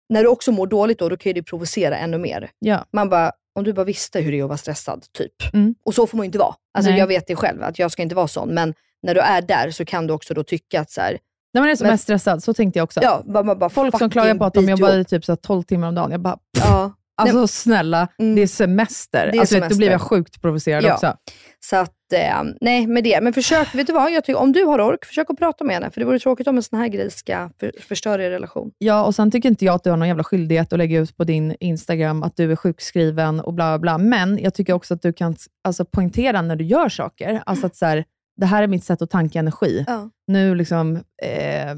när 0.10 0.22
du 0.24 0.28
också 0.30 0.52
mår 0.52 0.68
dåligt 0.68 1.00
då, 1.00 1.10
då 1.10 1.18
kan 1.18 1.30
ju 1.30 1.34
det 1.34 1.44
provocera 1.44 1.98
ännu 1.98 2.18
mer. 2.18 2.50
Ja. 2.60 2.86
Man 2.94 3.10
bara, 3.10 3.32
om 3.56 3.64
du 3.64 3.74
bara 3.74 3.84
visste 3.86 4.20
hur 4.20 4.32
det 4.32 4.40
är 4.40 4.44
att 4.44 4.50
vara 4.50 4.58
stressad, 4.58 5.06
typ. 5.18 5.54
Mm. 5.54 5.76
Och 5.86 5.94
så 5.96 6.08
får 6.08 6.18
man 6.18 6.24
ju 6.24 6.26
inte 6.26 6.38
vara. 6.38 6.56
Alltså, 6.74 6.90
Nej. 6.92 7.00
jag 7.00 7.08
vet 7.08 7.28
det 7.28 7.36
själv, 7.36 7.64
att 7.64 7.80
jag 7.80 7.92
ska 7.92 8.02
inte 8.02 8.16
vara 8.16 8.28
sån. 8.28 8.50
Men 8.54 8.74
när 9.04 9.16
du 9.16 9.22
är 9.22 9.42
där 9.42 9.72
så 9.72 9.86
kan 9.86 10.08
du 10.08 10.14
också 10.14 10.34
då 10.34 10.44
tycka 10.44 10.82
att 10.82 10.92
så 10.92 11.02
här, 11.02 11.18
När 11.54 11.62
man 11.62 11.70
är 11.70 11.76
som 11.76 11.84
Men- 11.86 11.94
mest 11.94 12.04
stressad, 12.04 12.44
så 12.44 12.54
tänkte 12.54 12.80
jag 12.80 12.84
också. 12.84 13.00
ja, 13.04 13.22
bara, 13.26 13.56
bara, 13.56 13.70
Folk 13.70 13.98
som 13.98 14.10
klagar 14.10 14.36
på 14.36 14.46
att 14.46 14.54
de 14.54 14.70
jobbar 14.70 15.04
typ 15.04 15.26
så 15.26 15.32
här 15.32 15.38
12 15.38 15.64
timmar 15.64 15.88
om 15.88 15.96
dagen. 15.96 16.12
Jag 16.12 16.20
bara, 16.22 16.38
Ja. 16.60 16.94
Alltså 17.16 17.48
snälla, 17.48 18.08
Mm. 18.20 18.36
det 18.36 18.42
är 18.42 18.48
semester. 18.48 19.30
Det 19.32 19.38
är 19.38 19.40
alltså, 19.40 19.56
vet, 19.56 19.62
Då 19.64 19.66
semester. 19.66 19.78
blir 19.78 19.92
jag 19.92 20.02
sjukt 20.02 20.42
provocerad 20.42 20.84
Ja. 20.84 20.94
också. 20.94 21.14
Så 21.60 21.76
att, 21.76 22.14
eh, 22.14 22.44
nej 22.62 22.88
med 22.88 23.04
det. 23.04 23.22
Men 23.22 23.34
försök, 23.34 23.76
vet 23.76 23.88
du 23.88 23.94
vad? 23.94 24.12
Jag 24.12 24.24
tycker, 24.26 24.40
om 24.40 24.52
du 24.52 24.64
har 24.64 24.80
ork, 24.82 25.06
försök 25.06 25.30
att 25.30 25.38
prata 25.38 25.64
med 25.64 25.74
henne. 25.76 25.90
För 25.92 26.00
det 26.02 26.06
vore 26.06 26.20
tråkigt 26.20 26.48
om 26.48 26.58
en 26.58 26.64
sån 26.64 26.80
här 26.80 26.88
grej 26.88 27.12
ska 27.12 27.50
för, 27.60 27.72
förstöra 27.80 28.24
er 28.26 28.30
relation. 28.30 28.72
Ja, 28.78 29.06
och 29.06 29.16
sen 29.16 29.32
tycker 29.32 29.50
inte 29.50 29.66
jag 29.66 29.76
att 29.76 29.84
du 29.84 29.90
har 29.90 29.98
någon 29.98 30.08
jävla 30.08 30.24
skyldighet 30.24 30.74
att 30.74 30.80
lägga 30.80 31.00
ut 31.00 31.18
på 31.18 31.24
din 31.24 31.56
Instagram 31.60 32.24
att 32.24 32.38
du 32.38 32.52
är 32.52 32.56
sjukskriven 32.56 33.40
och 33.40 33.54
bla 33.54 33.80
bla 33.80 33.80
bla. 33.80 33.98
Men 33.98 34.38
jag 34.40 34.54
tycker 34.54 34.74
också 34.74 34.94
att 34.94 35.02
du 35.02 35.14
kan 35.14 35.36
alltså, 35.64 35.86
poängtera 35.86 36.42
när 36.42 36.56
du 36.56 36.64
gör 36.66 36.90
saker. 36.90 37.44
Alltså 37.46 37.66
att 37.66 37.76
så 37.76 37.86
här, 37.86 38.06
det 38.38 38.46
här 38.46 38.64
är 38.64 38.68
mitt 38.68 38.84
sätt 38.84 39.02
att 39.02 39.10
tanka 39.10 39.40
energi. 39.40 39.84
Ja. 39.88 40.10
Nu 40.28 40.56
liksom 40.56 40.96
eh, 41.24 41.76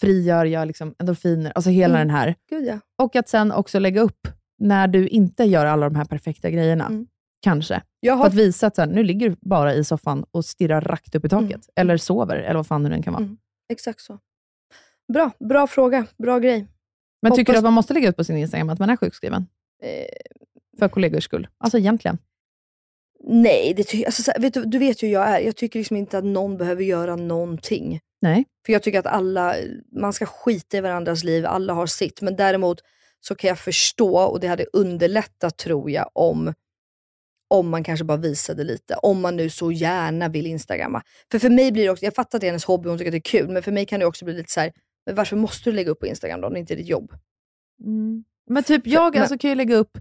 frigör 0.00 0.44
jag 0.44 0.66
liksom 0.66 0.94
endorfiner, 0.98 1.52
alltså 1.54 1.70
hela 1.70 1.94
Mm. 1.94 2.08
den 2.08 2.16
här. 2.16 2.34
Gud 2.50 2.64
ja. 2.66 2.78
Och 3.02 3.16
att 3.16 3.28
sen 3.28 3.52
också 3.52 3.78
lägga 3.78 4.00
upp 4.00 4.28
när 4.62 4.88
du 4.88 5.08
inte 5.08 5.44
gör 5.44 5.66
alla 5.66 5.88
de 5.88 5.96
här 5.96 6.04
perfekta 6.04 6.50
grejerna. 6.50 6.86
Mm. 6.86 7.06
Kanske. 7.42 7.82
Jag 8.00 8.14
För 8.14 8.18
har 8.18 8.26
att 8.26 8.34
visa 8.34 8.66
att 8.66 8.74
så 8.76 8.82
här, 8.82 8.88
nu 8.88 9.02
ligger 9.04 9.28
du 9.30 9.36
bara 9.40 9.74
i 9.74 9.84
soffan 9.84 10.24
och 10.30 10.44
stirrar 10.44 10.80
rakt 10.80 11.14
upp 11.14 11.24
i 11.24 11.28
taket. 11.28 11.50
Mm. 11.50 11.60
Eller 11.76 11.96
sover, 11.96 12.36
eller 12.36 12.54
vad 12.54 12.66
fan 12.66 12.82
nu 12.82 12.88
den 12.88 13.02
kan 13.02 13.12
vara. 13.12 13.22
Mm. 13.24 13.36
Exakt 13.72 14.00
så. 14.00 14.18
Bra, 15.12 15.30
bra 15.48 15.66
fråga. 15.66 16.06
Bra 16.18 16.38
grej. 16.38 16.66
Men 17.22 17.32
tycker 17.32 17.52
du 17.52 17.56
Hoppas- 17.56 17.58
att 17.58 17.64
man 17.64 17.72
måste 17.72 17.94
lägga 17.94 18.08
ut 18.08 18.16
på 18.16 18.24
sin 18.24 18.36
Instagram 18.36 18.70
att 18.70 18.78
man 18.78 18.90
är 18.90 18.96
sjukskriven? 18.96 19.46
Eh, 19.82 19.88
För 20.78 20.88
kollegors 20.88 21.24
skull? 21.24 21.48
Alltså 21.58 21.78
egentligen. 21.78 22.18
nej, 23.24 23.74
det 23.76 23.84
ty- 23.84 24.04
alltså, 24.04 24.32
vet 24.38 24.54
du, 24.54 24.64
du 24.64 24.78
vet 24.78 25.02
ju 25.02 25.06
hur 25.06 25.12
jag 25.14 25.28
är. 25.28 25.40
Jag 25.40 25.56
tycker 25.56 25.78
liksom 25.78 25.96
inte 25.96 26.18
att 26.18 26.24
någon 26.24 26.56
behöver 26.56 26.82
göra 26.84 27.16
någonting. 27.16 28.00
Nej. 28.20 28.44
För 28.66 28.72
jag 28.72 28.82
tycker 28.82 28.98
att 28.98 29.06
alla, 29.06 29.54
man 30.00 30.12
ska 30.12 30.26
skita 30.26 30.76
i 30.76 30.80
varandras 30.80 31.24
liv, 31.24 31.46
alla 31.46 31.72
har 31.72 31.86
sitt. 31.86 32.20
Men 32.22 32.36
däremot 32.36 32.80
så 33.24 33.34
kan 33.34 33.48
jag 33.48 33.58
förstå, 33.58 34.16
och 34.18 34.40
det 34.40 34.46
hade 34.46 34.66
underlättat 34.72 35.56
tror 35.58 35.90
jag, 35.90 36.10
om, 36.12 36.54
om 37.50 37.68
man 37.68 37.84
kanske 37.84 38.04
bara 38.04 38.18
visade 38.18 38.64
lite. 38.64 38.94
Om 38.94 39.20
man 39.20 39.36
nu 39.36 39.50
så 39.50 39.72
gärna 39.72 40.28
vill 40.28 40.46
instagramma. 40.46 41.02
För 41.30 41.38
för 41.38 41.50
mig 41.50 41.72
blir 41.72 41.84
det 41.84 41.90
också, 41.90 42.04
jag 42.04 42.14
fattar 42.14 42.38
att 42.38 42.40
det 42.40 42.46
är 42.46 42.48
hennes 42.48 42.64
hobby, 42.64 42.88
hon 42.88 42.98
tycker 42.98 43.10
att 43.10 43.12
det 43.12 43.18
är 43.18 43.38
kul, 43.40 43.48
men 43.48 43.62
för 43.62 43.72
mig 43.72 43.86
kan 43.86 44.00
det 44.00 44.06
också 44.06 44.24
bli 44.24 44.34
lite 44.34 44.52
så 44.52 44.60
här, 44.60 44.72
men 45.06 45.14
varför 45.14 45.36
måste 45.36 45.70
du 45.70 45.76
lägga 45.76 45.90
upp 45.90 46.00
på 46.00 46.06
Instagram 46.06 46.40
då, 46.40 46.48
när 46.48 46.54
det 46.54 46.60
inte 46.60 46.74
är 46.74 46.76
ditt 46.76 46.88
jobb? 46.88 47.12
Men 48.50 48.62
typ 48.62 48.86
jag 48.86 49.12
men- 49.12 49.22
alltså, 49.22 49.38
kan 49.38 49.50
ju 49.50 49.56
lägga 49.56 49.76
upp 49.76 49.98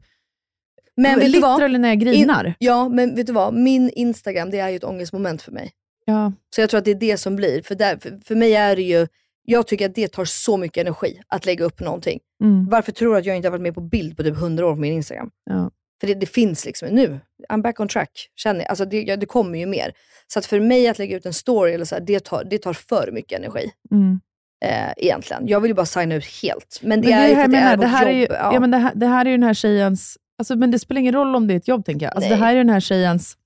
Men 0.96 1.20
vet 1.20 1.34
du 1.34 1.40
vad? 1.40 1.60
Literally 1.60 1.78
när 1.78 1.90
jag 1.90 2.00
grinar. 2.00 2.46
In, 2.46 2.54
ja, 2.60 2.90
men 2.90 3.16
vet 3.16 3.28
du 3.28 3.34
vad? 3.34 3.54
Min 3.54 3.90
Instagram, 3.90 4.52
det 4.52 4.60
är 4.60 4.70
ju 4.70 4.76
ett 4.76 4.84
ångestmoment 4.84 5.42
för 5.42 5.52
mig. 5.52 5.72
Ja. 6.06 6.34
Så 6.56 6.62
jag 6.62 6.70
tror 6.70 6.78
att 6.78 6.86
det 6.86 6.92
är 6.92 6.96
det 6.96 7.18
som 7.18 7.36
blir. 7.36 7.62
För, 7.62 7.76
där, 7.76 7.98
för, 7.98 8.20
för 8.26 8.36
mig 8.36 8.56
är 8.56 8.76
det 8.76 8.82
ju, 8.82 9.08
jag 9.44 9.68
tycker 9.68 9.86
att 9.86 9.96
det 9.96 10.08
tar 10.08 10.26
så 10.26 10.58
mycket 10.58 10.82
energi 10.82 11.22
att 11.28 11.46
lägga 11.46 11.66
upp 11.66 11.80
någonting. 11.80 12.20
Mm. 12.44 12.68
Varför 12.70 12.92
tror 12.92 13.14
du 13.14 13.20
att 13.20 13.26
jag 13.26 13.36
inte 13.36 13.48
har 13.48 13.52
varit 13.52 13.62
med 13.62 13.76
på 13.76 13.82
bild 13.82 14.18
på 14.18 14.24
typ 14.24 14.38
100 14.38 14.66
år 14.66 14.74
på 14.74 14.80
min 14.80 14.94
Instagram? 14.94 15.30
Ja. 15.50 15.72
För 16.02 16.08
det, 16.08 16.14
det 16.14 16.26
finns 16.26 16.66
liksom 16.66 16.88
nu. 16.88 17.20
I'm 17.50 17.62
back 17.62 17.80
on 17.80 17.88
track. 17.88 18.28
Känner 18.36 18.60
jag. 18.60 18.70
Alltså 18.70 18.86
det, 18.86 19.16
det 19.16 19.26
kommer 19.26 19.60
ju 19.60 19.66
mer. 19.66 19.94
Så 20.28 20.40
att 20.40 20.46
för 20.46 20.60
mig 20.60 20.88
att 20.88 21.00
lägga 21.00 21.18
ut 21.18 21.26
en 21.26 21.34
story, 21.34 21.74
eller 21.74 21.86
så 21.86 21.96
här, 21.96 22.02
det, 22.02 22.20
tar, 22.20 22.44
det 22.44 22.58
tar 22.58 22.74
för 22.74 23.12
mycket 23.12 23.40
energi. 23.40 23.72
Mm. 23.92 24.20
Eh, 24.66 24.94
egentligen. 24.98 25.48
Jag 25.48 25.60
vill 25.60 25.70
ju 25.70 25.76
bara 25.76 25.86
signa 25.86 26.16
ut 26.16 26.26
helt. 26.44 26.80
Men 26.82 27.02
det 27.02 27.10
Men 27.10 27.20
är 27.20 27.28
ju 27.28 27.36
här 27.36 27.44
för 27.44 27.46
att 27.46 27.52
det 27.52 27.58
är 27.58 27.78
vårt 27.78 28.08
är 28.08 28.12
ju, 28.12 28.22
jobb. 28.22 28.32
ja. 28.32 28.60
men 28.60 28.72
det, 28.72 28.78
här, 28.78 28.92
det 28.96 29.06
här 29.06 29.26
är 29.26 29.30
ju 29.30 29.38
den 29.38 29.44
här 29.44 29.54
tjejens, 29.54 30.18
alltså, 30.38 30.56
men 30.56 30.72
det 30.72 30.80
spelar 30.80 31.02
ingen 31.02 31.14
roll 31.14 31.36
om 31.36 31.48
det 31.48 31.54
är 31.54 31.58
ett 31.58 31.68
jobb 31.68 31.86
tänker 31.86 32.06
jag. 32.06 32.16
Alltså, 32.16 32.30
det 32.30 32.36
här 32.36 32.54
är 32.54 32.58
den 32.58 32.70
här 32.70 32.80
tjejens, 32.80 33.38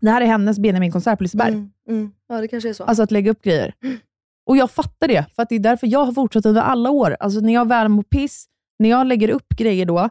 det 0.00 0.10
här 0.10 0.20
är 0.20 0.26
hennes 0.26 0.58
Benjamin-konsert 0.58 1.18
på 1.18 1.22
Liseberg. 1.24 1.48
Mm, 1.48 1.70
mm. 1.88 2.12
Ja, 2.28 2.40
det 2.40 2.48
kanske 2.48 2.68
är 2.68 2.72
så. 2.72 2.84
Alltså 2.84 3.02
att 3.02 3.10
lägga 3.10 3.30
upp 3.30 3.42
grejer. 3.42 3.74
Och 4.50 4.56
jag 4.56 4.70
fattar 4.70 5.08
det, 5.08 5.24
för 5.36 5.42
att 5.42 5.48
det 5.48 5.54
är 5.54 5.58
därför 5.58 5.86
jag 5.86 6.04
har 6.04 6.12
fortsatt 6.12 6.46
under 6.46 6.62
alla 6.62 6.90
år. 6.90 7.16
Alltså 7.20 7.40
när 7.40 7.52
jag 7.52 7.68
väl 7.68 7.88
mår 7.88 8.02
piss, 8.02 8.44
när 8.78 8.88
jag 8.88 9.06
lägger 9.06 9.28
upp 9.28 9.48
grejer 9.48 9.86
då 9.86 10.08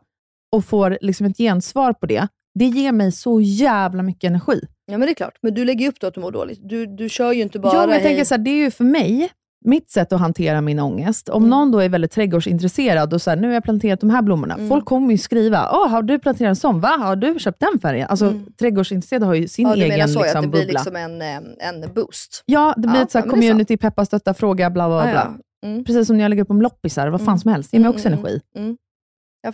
och 0.52 0.66
får 0.66 0.98
liksom 1.02 1.26
ett 1.26 1.38
gensvar 1.38 1.94
på 1.94 2.06
det, 2.06 2.28
det 2.60 2.66
ger 2.66 2.92
mig 2.92 3.12
så 3.12 3.42
jävla 3.42 4.04
mycket 4.04 4.28
energi. 4.28 4.62
Ja 4.86 4.98
men 4.98 5.02
det 5.08 5.12
är 5.12 5.16
klart. 5.16 5.38
Men 5.42 5.54
du 5.54 5.66
lägger 5.66 5.82
ju 5.82 5.90
upp 5.90 6.00
då 6.00 6.08
att 6.08 6.14
du 6.14 6.22
mår 6.22 6.32
dåligt. 6.32 6.60
Du, 6.62 6.86
du 6.86 7.10
kör 7.10 7.32
ju 7.32 7.42
inte 7.42 7.60
bara 7.60 7.74
ja, 7.74 7.80
men 7.80 7.90
jag 7.90 7.96
hej. 7.96 8.04
tänker 8.04 8.26
så 8.26 8.34
här, 8.34 8.42
det 8.42 8.50
är 8.50 8.64
ju 8.64 8.72
för 8.72 8.84
mig, 8.84 9.30
mitt 9.66 9.90
sätt 9.90 10.14
att 10.14 10.20
hantera 10.20 10.62
min 10.62 10.80
ångest. 10.80 11.30
Om 11.30 11.44
Mm. 11.44 11.50
någon 11.50 11.72
då 11.72 11.80
är 11.80 11.90
väldigt 11.90 12.12
trädgårdsintresserad 12.12 13.14
och 13.14 13.22
här, 13.26 13.36
nu 13.36 13.48
har 13.48 13.54
jag 13.54 13.64
planterat 13.64 14.00
de 14.00 14.10
här 14.10 14.22
blommorna. 14.22 14.54
Mm. 14.56 14.70
Folk 14.70 14.86
kommer 14.86 15.12
ju 15.12 15.18
skriva, 15.18 15.70
Åh, 15.72 15.88
har 15.90 16.02
du 16.02 16.20
planterat 16.20 16.50
en 16.50 16.56
sån? 16.56 16.80
Va? 16.82 16.88
Har 17.00 17.16
du 17.16 17.40
köpt 17.40 17.60
den 17.60 17.80
färgen? 17.80 18.08
Alltså 18.10 18.26
Mm. 18.26 18.46
trädgårdsintresserade 18.60 19.26
har 19.26 19.34
ju 19.34 19.48
sin 19.48 19.68
ja, 19.68 19.76
egen 19.76 19.90
liksom, 20.10 20.22
det 20.42 20.48
blir 20.48 20.62
bubbla. 20.62 20.80
liksom 20.80 20.96
en, 20.96 21.22
eh, 21.22 21.38
en 21.70 21.94
boost. 21.94 22.44
Ja, 22.46 22.74
det 22.78 22.88
blir 22.88 22.96
Ja, 23.00 23.04
ett 23.04 23.12
så 23.12 23.20
här 23.20 23.28
community, 23.30 23.78
peppa, 23.78 24.06
stötta, 24.06 24.34
fråga, 24.34 24.70
bla 24.70 24.88
bla 24.88 25.02
bla. 25.02 25.14
Ja. 25.62 25.68
Mm. 25.70 25.84
Precis 25.84 26.08
som 26.08 26.18
när 26.18 26.24
jag 26.24 26.30
lägger 26.30 26.44
upp 26.44 26.52
om 26.52 26.62
loppisar, 26.62 27.08
vad 27.08 27.20
fan 27.22 27.28
Mm. 27.28 27.40
som 27.40 27.52
helst. 27.52 27.72
Det 27.72 27.78
ger 27.78 27.82
mig 27.82 27.88
Mm, 27.88 27.96
också 27.96 28.08
energi. 28.08 28.42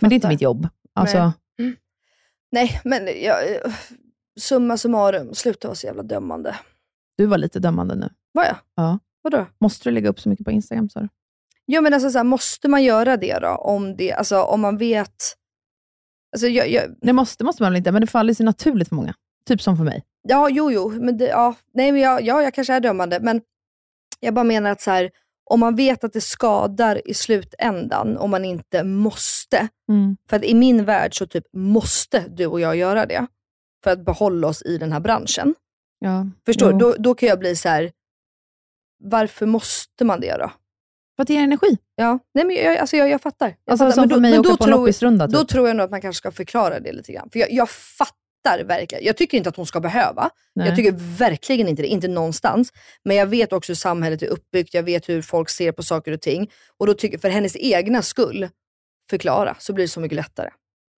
det 0.00 0.06
är 0.06 0.12
inte 0.14 0.28
mitt 0.28 0.40
jobb. 0.42 0.68
Alltså, 0.94 1.32
Nej, 2.52 2.80
men 2.84 3.08
jag, 3.22 3.36
summa 4.40 4.76
summarum, 4.76 5.34
sluta 5.34 5.68
vara 5.68 5.74
så 5.74 5.86
jävla 5.86 6.02
dömande. 6.02 6.54
Du 7.16 7.26
var 7.26 7.38
lite 7.38 7.58
dömande 7.58 7.94
nu. 7.94 8.08
Var 8.32 8.44
jag? 8.44 8.56
Ja. 8.76 8.98
Vadå? 9.30 9.46
Måste 9.60 9.88
du 9.88 9.94
lägga 9.94 10.08
upp 10.08 10.20
så 10.20 10.28
mycket 10.28 10.44
på 10.44 10.50
Instagram, 10.50 10.88
sa 10.88 11.00
du? 11.00 11.08
Ja 11.64 11.80
men 11.80 11.94
alltså 11.94 12.10
så 12.10 12.18
här, 12.18 12.24
måste 12.24 12.68
man 12.68 12.84
göra 12.84 13.16
det 13.16 13.38
då? 13.38 13.48
Om, 13.48 13.96
det, 13.96 14.12
alltså, 14.12 14.42
om 14.42 14.60
man 14.60 14.76
vet... 14.76 15.14
Alltså, 16.32 16.46
jag, 16.48 16.70
jag, 16.70 16.94
Det 17.00 17.12
måste, 17.12 17.44
måste 17.44 17.62
man 17.62 17.72
väl 17.72 17.76
inte, 17.76 17.92
men 17.92 18.00
det 18.00 18.06
faller 18.06 18.34
sig 18.34 18.46
naturligt 18.46 18.88
för 18.88 18.96
många. 18.96 19.14
Typ 19.46 19.62
som 19.62 19.76
för 19.76 19.84
mig. 19.84 20.04
ja, 20.28 20.48
jo, 20.50 20.70
jo. 20.70 20.90
Men 20.90 21.16
det, 21.18 21.26
ja, 21.26 21.54
nej, 21.74 21.92
men 21.92 22.00
jag, 22.00 22.22
ja, 22.22 22.42
jag 22.42 22.54
kanske 22.54 22.74
är 22.74 22.80
dömande, 22.80 23.20
men 23.20 23.40
jag 24.20 24.34
bara 24.34 24.44
menar 24.44 24.70
att 24.70 24.80
så 24.80 24.90
här, 24.90 25.10
om 25.50 25.60
man 25.60 25.76
vet 25.76 26.04
att 26.04 26.12
det 26.12 26.20
skadar 26.20 27.08
i 27.08 27.14
slutändan, 27.14 28.16
om 28.16 28.30
man 28.30 28.44
inte 28.44 28.84
måste. 28.84 29.68
Mm. 29.88 30.16
För 30.28 30.36
att 30.36 30.44
i 30.44 30.54
min 30.54 30.84
värld 30.84 31.18
så 31.18 31.26
typ 31.26 31.44
måste 31.52 32.24
du 32.28 32.46
och 32.46 32.60
jag 32.60 32.76
göra 32.76 33.06
det. 33.06 33.26
För 33.84 33.90
att 33.90 34.04
behålla 34.04 34.48
oss 34.48 34.62
i 34.62 34.78
den 34.78 34.92
här 34.92 35.00
branschen. 35.00 35.54
Ja. 35.98 36.26
Förstår 36.46 36.66
du? 36.66 36.72
Jo. 36.72 36.78
Då, 36.78 36.94
då 36.98 37.14
kan 37.14 37.28
jag 37.28 37.38
bli 37.38 37.56
så 37.56 37.68
här. 37.68 37.92
Varför 38.98 39.46
måste 39.46 40.04
man 40.04 40.20
det 40.20 40.36
då? 40.36 40.52
För 41.16 41.22
att 41.22 41.26
det 41.28 41.34
ger 41.34 41.42
energi. 41.42 41.78
Ja, 41.94 42.18
nej 42.34 42.44
men 42.44 42.56
jag, 42.56 42.76
alltså 42.76 42.96
jag, 42.96 43.08
jag 43.08 43.20
fattar. 43.22 43.46
Jag 43.46 43.72
Alltså 43.72 43.84
fattar. 43.84 43.94
som 43.94 44.02
Men 44.02 44.10
för 44.10 44.20
mig 44.20 44.30
men 44.30 44.40
att 44.40 44.46
åka 44.46 44.56
på 44.56 44.64
en 44.64 44.70
tror- 44.70 44.80
loppisrunda. 44.80 45.26
Då 45.26 45.38
Typ. 45.40 45.48
tror 45.48 45.68
jag 45.68 45.76
nog 45.76 45.84
att 45.84 45.90
man 45.90 46.00
kanske 46.00 46.18
ska 46.18 46.30
förklara 46.30 46.80
det 46.80 46.92
lite 46.92 47.12
grann. 47.12 47.28
För 47.32 47.38
jag, 47.38 47.52
jag 47.52 47.70
fattar 47.70 48.64
verkligen. 48.64 49.04
Jag 49.04 49.16
tycker 49.16 49.38
inte 49.38 49.48
att 49.48 49.56
hon 49.56 49.66
ska 49.66 49.80
behöva. 49.80 50.30
Nej. 50.54 50.66
Jag 50.68 50.76
tycker 50.76 50.92
verkligen 51.18 51.68
inte 51.68 51.82
det. 51.82 51.88
Inte 51.88 52.08
någonstans. 52.08 52.72
Men 53.04 53.16
jag 53.16 53.26
vet 53.26 53.52
också 53.52 53.70
hur 53.70 53.76
samhället 53.76 54.22
är 54.22 54.26
uppbyggt. 54.26 54.74
Jag 54.74 54.82
vet 54.82 55.08
hur 55.08 55.22
folk 55.22 55.48
ser 55.48 55.72
på 55.72 55.82
saker 55.82 56.12
och 56.12 56.20
ting. 56.20 56.50
Och 56.76 56.86
då 56.86 56.94
tycker 56.94 57.18
för 57.18 57.28
hennes 57.28 57.56
egna 57.56 58.02
skull, 58.02 58.48
förklara, 59.10 59.56
så 59.58 59.72
blir 59.72 59.84
det 59.84 59.88
så 59.88 60.00
mycket 60.00 60.16
lättare. 60.16 60.50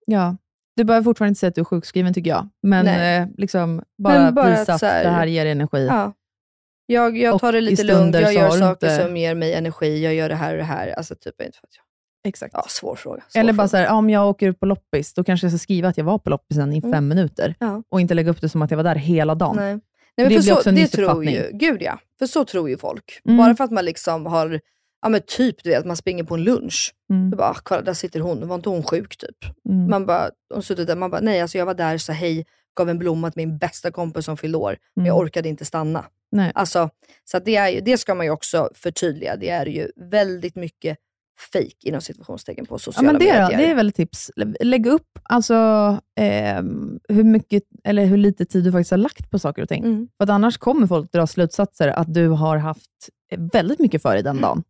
Ja. 0.07 0.37
Du 0.77 0.85
behöver 0.85 1.05
fortfarande 1.05 1.29
inte 1.31 1.39
säga 1.41 1.49
att 1.49 1.55
du 1.55 1.61
är 1.61 1.65
sjukskriven, 1.65 2.15
tycker 2.15 2.31
jag. 2.31 2.49
Men 2.63 2.87
eh, 2.87 3.29
liksom 3.37 3.83
bara, 4.03 4.19
Men 4.25 4.35
bara 4.35 4.51
visa 4.51 4.63
att 4.63 4.69
att 4.69 4.83
här- 4.83 5.05
det 5.05 5.11
här 5.11 5.27
ger 5.27 5.47
energi. 5.47 5.87
Ja. 5.87 6.13
Jag, 6.91 7.19
jag 7.19 7.41
tar 7.41 7.53
det 7.53 7.61
lite 7.61 7.85
lugnt. 7.85 8.15
Jag 8.15 8.35
gör 8.35 8.51
saker 8.51 8.87
inte- 8.93 9.05
som 9.05 9.17
ger 9.17 9.35
mig 9.35 9.55
energi. 9.55 10.05
Jag 10.05 10.15
gör 10.15 10.29
det 10.29 10.35
här 10.35 10.53
och 10.53 10.59
det 10.59 10.65
här. 10.65 10.89
Alltså 10.89 11.15
typ, 11.15 11.41
inte 11.43 11.59
för 11.59 11.67
att 11.67 11.77
jag... 11.77 11.85
Exakt. 12.29 12.55
Ja, 12.55 12.65
svår 12.69 12.95
fråga. 12.97 13.23
Svår 13.29 13.41
Eller 13.41 13.53
bara 13.53 13.57
fråga. 13.57 13.69
så 13.69 13.77
här, 13.77 13.93
om 13.99 14.11
jag 14.11 14.29
åker 14.29 14.49
ut 14.49 14.61
på 14.61 14.67
loppis, 14.67 15.15
då 15.15 15.25
kanske 15.25 15.45
jag 15.47 15.53
ska 15.53 15.59
skriva 15.59 15.89
att 15.89 15.99
jag 15.99 16.05
var 16.05 16.19
på 16.19 16.31
loppisen 16.31 16.73
i 16.73 16.79
Mm. 16.79 16.93
fem 16.93 17.09
minuter. 17.09 17.55
Ja. 17.59 17.83
Och 17.89 18.01
inte 18.01 18.15
lägga 18.15 18.31
upp 18.31 18.41
det 18.41 18.49
som 18.49 18.63
att 18.63 18.71
jag 18.71 18.77
var 18.77 18.85
där 18.85 18.95
hela 18.95 19.35
dagen. 19.35 19.57
Nej. 19.57 19.73
Nej, 19.75 19.81
Det 20.17 20.23
men 20.23 20.31
för 20.33 20.39
blir 20.43 20.53
så, 20.53 20.57
också 20.57 20.69
en 20.69 20.75
det 20.75 20.89
tror 20.89 21.25
ju, 21.25 21.51
gud 21.53 21.83
ja. 21.83 21.99
För 22.19 22.27
så 22.27 22.45
tror 22.45 22.71
ju 22.71 22.77
folk. 22.79 23.21
Mm. 23.25 23.37
Bara 23.39 23.55
för 23.57 23.65
att 23.65 23.71
man 23.71 23.85
liksom 23.85 24.27
har, 24.27 24.61
ja 25.03 25.09
men 25.09 25.21
typ 25.27 25.65
du 25.65 25.71
vet, 25.71 25.87
man 25.87 25.97
springer 25.97 26.25
på 26.25 26.35
en 26.35 26.45
lunch. 26.45 26.95
Mm. 27.11 27.31
Bara, 27.31 27.49
ah, 27.49 27.57
kolla 27.63 27.83
där 27.83 27.95
sitter 27.95 28.21
hon, 28.21 28.49
var 28.49 28.55
inte 28.55 28.69
hon 28.69 28.83
sjuk 28.83 29.17
typ? 29.17 29.37
Mm. 29.69 29.91
Man 29.91 30.07
bara, 30.07 30.31
hon 30.55 30.63
suttit 30.63 30.87
där, 30.87 30.97
man 30.97 31.11
bara, 31.11 31.21
nej 31.21 31.41
alltså 31.41 31.59
jag 31.59 31.67
var 31.67 31.75
där, 31.75 31.99
sa 31.99 32.13
hej, 32.13 32.47
gav 32.77 32.89
en 32.91 32.99
blomma 32.99 33.31
till 33.31 33.47
min 33.47 33.59
bästa 33.59 33.91
kompis 33.91 34.25
som 34.25 34.37
fyllde 34.37 34.59
år. 34.59 34.77
Men 34.97 35.07
jag 35.07 35.15
Mm. 35.17 35.25
orkade 35.27 35.49
inte 35.49 35.65
stanna. 35.65 36.05
Nej. 36.33 36.53
Alltså, 36.55 36.91
så 37.25 37.39
det, 37.39 37.57
är 37.57 37.81
det 37.81 37.99
ska 37.99 38.15
man 38.15 38.27
ju 38.27 38.33
också 38.33 38.71
förtydliga. 38.75 39.37
Det 39.37 39.49
är 39.51 39.67
ju 39.67 39.91
väldigt 39.97 40.57
mycket 40.57 40.99
fake 41.53 41.75
inom 41.83 42.01
situationstecken 42.01 42.67
på 42.67 42.75
Ja, 42.75 42.79
sociala 42.79 43.13
men 43.13 43.19
det, 43.21 43.25
medier. 43.27 43.51
då, 43.51 43.57
det 43.57 43.71
är 43.71 43.75
väl 43.75 43.89
ett 43.89 43.95
tips. 43.95 44.31
Lägg 44.61 44.87
upp 44.87 45.19
alltså, 45.23 45.55
ehm, 46.21 47.01
hur 47.09 47.25
mycket 47.25 47.63
eller 47.85 48.05
hur 48.07 48.17
lite 48.17 48.45
tid 48.45 48.65
du 48.65 48.73
faktiskt 48.73 48.91
har 48.91 48.99
lagt 48.99 49.31
på 49.31 49.39
saker 49.39 49.63
och 49.63 49.69
ting. 49.69 49.85
Mm. 49.85 50.09
För 50.23 50.31
annars 50.33 50.59
kommer 50.59 50.87
folk 50.87 51.13
dra 51.13 51.27
slutsatser 51.27 51.89
att 51.89 52.15
du 52.15 52.29
har 52.29 52.57
haft 52.57 52.91
eh, 53.33 53.41
väldigt 53.53 53.79
mycket 53.79 54.03
för 54.03 54.15
dig 54.15 54.23
den 54.23 54.41
dagen. 54.41 54.63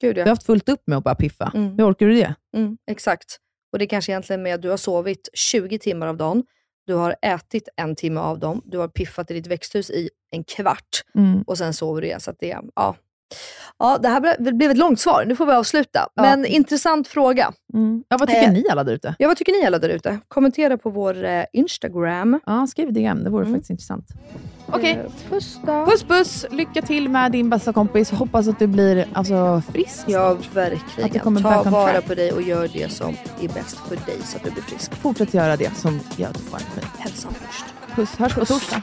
Gud, 0.00 0.14
Du 0.14 0.20
har 0.20 0.26
ja. 0.26 0.32
haft 0.32 0.46
fullt 0.46 0.68
upp 0.68 0.82
med 0.86 0.98
att 0.98 1.04
bara 1.04 1.14
piffa. 1.14 1.52
Mm. 1.54 1.78
Hur 1.78 1.90
orkar 1.90 2.06
du 2.06 2.14
det? 2.14 2.34
Mm, 2.56 2.76
exakt. 2.90 3.38
Och 3.72 3.78
det 3.78 3.84
är 3.84 3.86
kanske 3.86 4.12
egentligen 4.12 4.42
med 4.42 4.54
att 4.54 4.62
du 4.62 4.70
har 4.70 4.76
sovit 4.76 5.28
20 5.34 5.78
timmar 5.78 6.06
av 6.06 6.16
dagen, 6.16 6.44
du 6.86 6.94
har 6.94 7.16
ätit 7.22 7.68
en 7.76 7.94
timme 7.96 8.20
av 8.20 8.38
dem, 8.38 8.62
du 8.64 8.78
har 8.78 8.88
piffat 8.88 9.30
i 9.30 9.34
ditt 9.34 9.46
växthus 9.46 9.90
i 9.90 10.10
en 10.30 10.44
kvart 10.44 11.02
Mm. 11.14 11.42
och 11.42 11.58
sen 11.58 11.74
sover 11.74 12.00
du 12.00 12.06
igen. 12.06 12.20
Så 12.20 12.30
att 12.30 12.36
det, 12.40 12.56
ja. 12.74 12.96
Ja, 13.78 13.98
det 13.98 14.08
här 14.08 14.20
ble- 14.20 14.52
blev 14.56 14.70
ett 14.70 14.76
långt 14.78 15.00
svar. 15.00 15.24
Nu 15.26 15.36
får 15.36 15.46
vi 15.46 15.52
avsluta. 15.52 16.08
Ja. 16.14 16.22
Men 16.22 16.46
intressant 16.46 17.08
fråga. 17.08 17.52
Mm. 17.74 18.02
Ja, 18.08 18.16
vad 18.18 18.28
tycker 18.28 18.42
Eh, 18.42 18.52
ni 18.52 18.64
alla 18.70 18.84
där 18.84 18.92
ute? 18.92 19.14
Ja, 19.18 19.28
vad 19.28 19.36
tycker 19.36 19.52
ni 19.60 19.66
alla 19.66 19.78
där 19.78 19.88
ute? 19.88 20.18
Kommentera 20.28 20.78
på 20.78 20.90
vår 20.90 21.24
eh, 21.24 21.44
Instagram. 21.52 22.40
Ja, 22.46 22.66
skriv 22.66 22.92
DM. 22.92 23.24
Det 23.24 23.30
vore 23.30 23.42
Mm. 23.44 23.54
faktiskt 23.54 23.70
intressant. 23.70 24.06
Okej. 24.66 24.90
Eh, 25.06 25.12
puss 25.30 25.58
då. 25.66 25.86
Puss 25.86 26.02
puss! 26.02 26.46
Lycka 26.50 26.82
till 26.82 27.08
med 27.08 27.32
din 27.32 27.50
bästa 27.50 27.72
kompis. 27.72 28.10
Hoppas 28.10 28.48
att 28.48 28.58
du 28.58 28.66
blir 28.66 29.06
alltså, 29.12 29.62
frisk. 29.72 30.04
Ja, 30.06 30.30
Att 30.30 30.42
du 30.42 30.48
verkligen. 30.60 31.20
kommer 31.24 31.40
Ta 31.40 31.62
vara 31.70 31.92
track. 31.92 32.06
på 32.06 32.14
dig 32.14 32.32
och 32.32 32.42
gör 32.42 32.68
det 32.72 32.92
som 32.92 33.14
är 33.40 33.48
bäst 33.48 33.76
för 33.88 33.96
dig 33.96 34.16
så 34.24 34.36
att 34.36 34.44
du 34.44 34.50
blir 34.50 34.62
frisk. 34.62 34.94
Fortsätt 34.94 35.34
göra 35.34 35.56
det 35.56 35.76
som 35.76 36.00
gör 36.16 36.28
att 36.28 36.34
du 36.34 36.40
får 36.40 36.56
energi. 36.58 36.86
Hälsan 36.98 37.34
först. 37.34 37.64
Puss, 37.96 38.16
hörs 38.18 38.34
på 38.34 38.44
torsdag. 38.44 38.82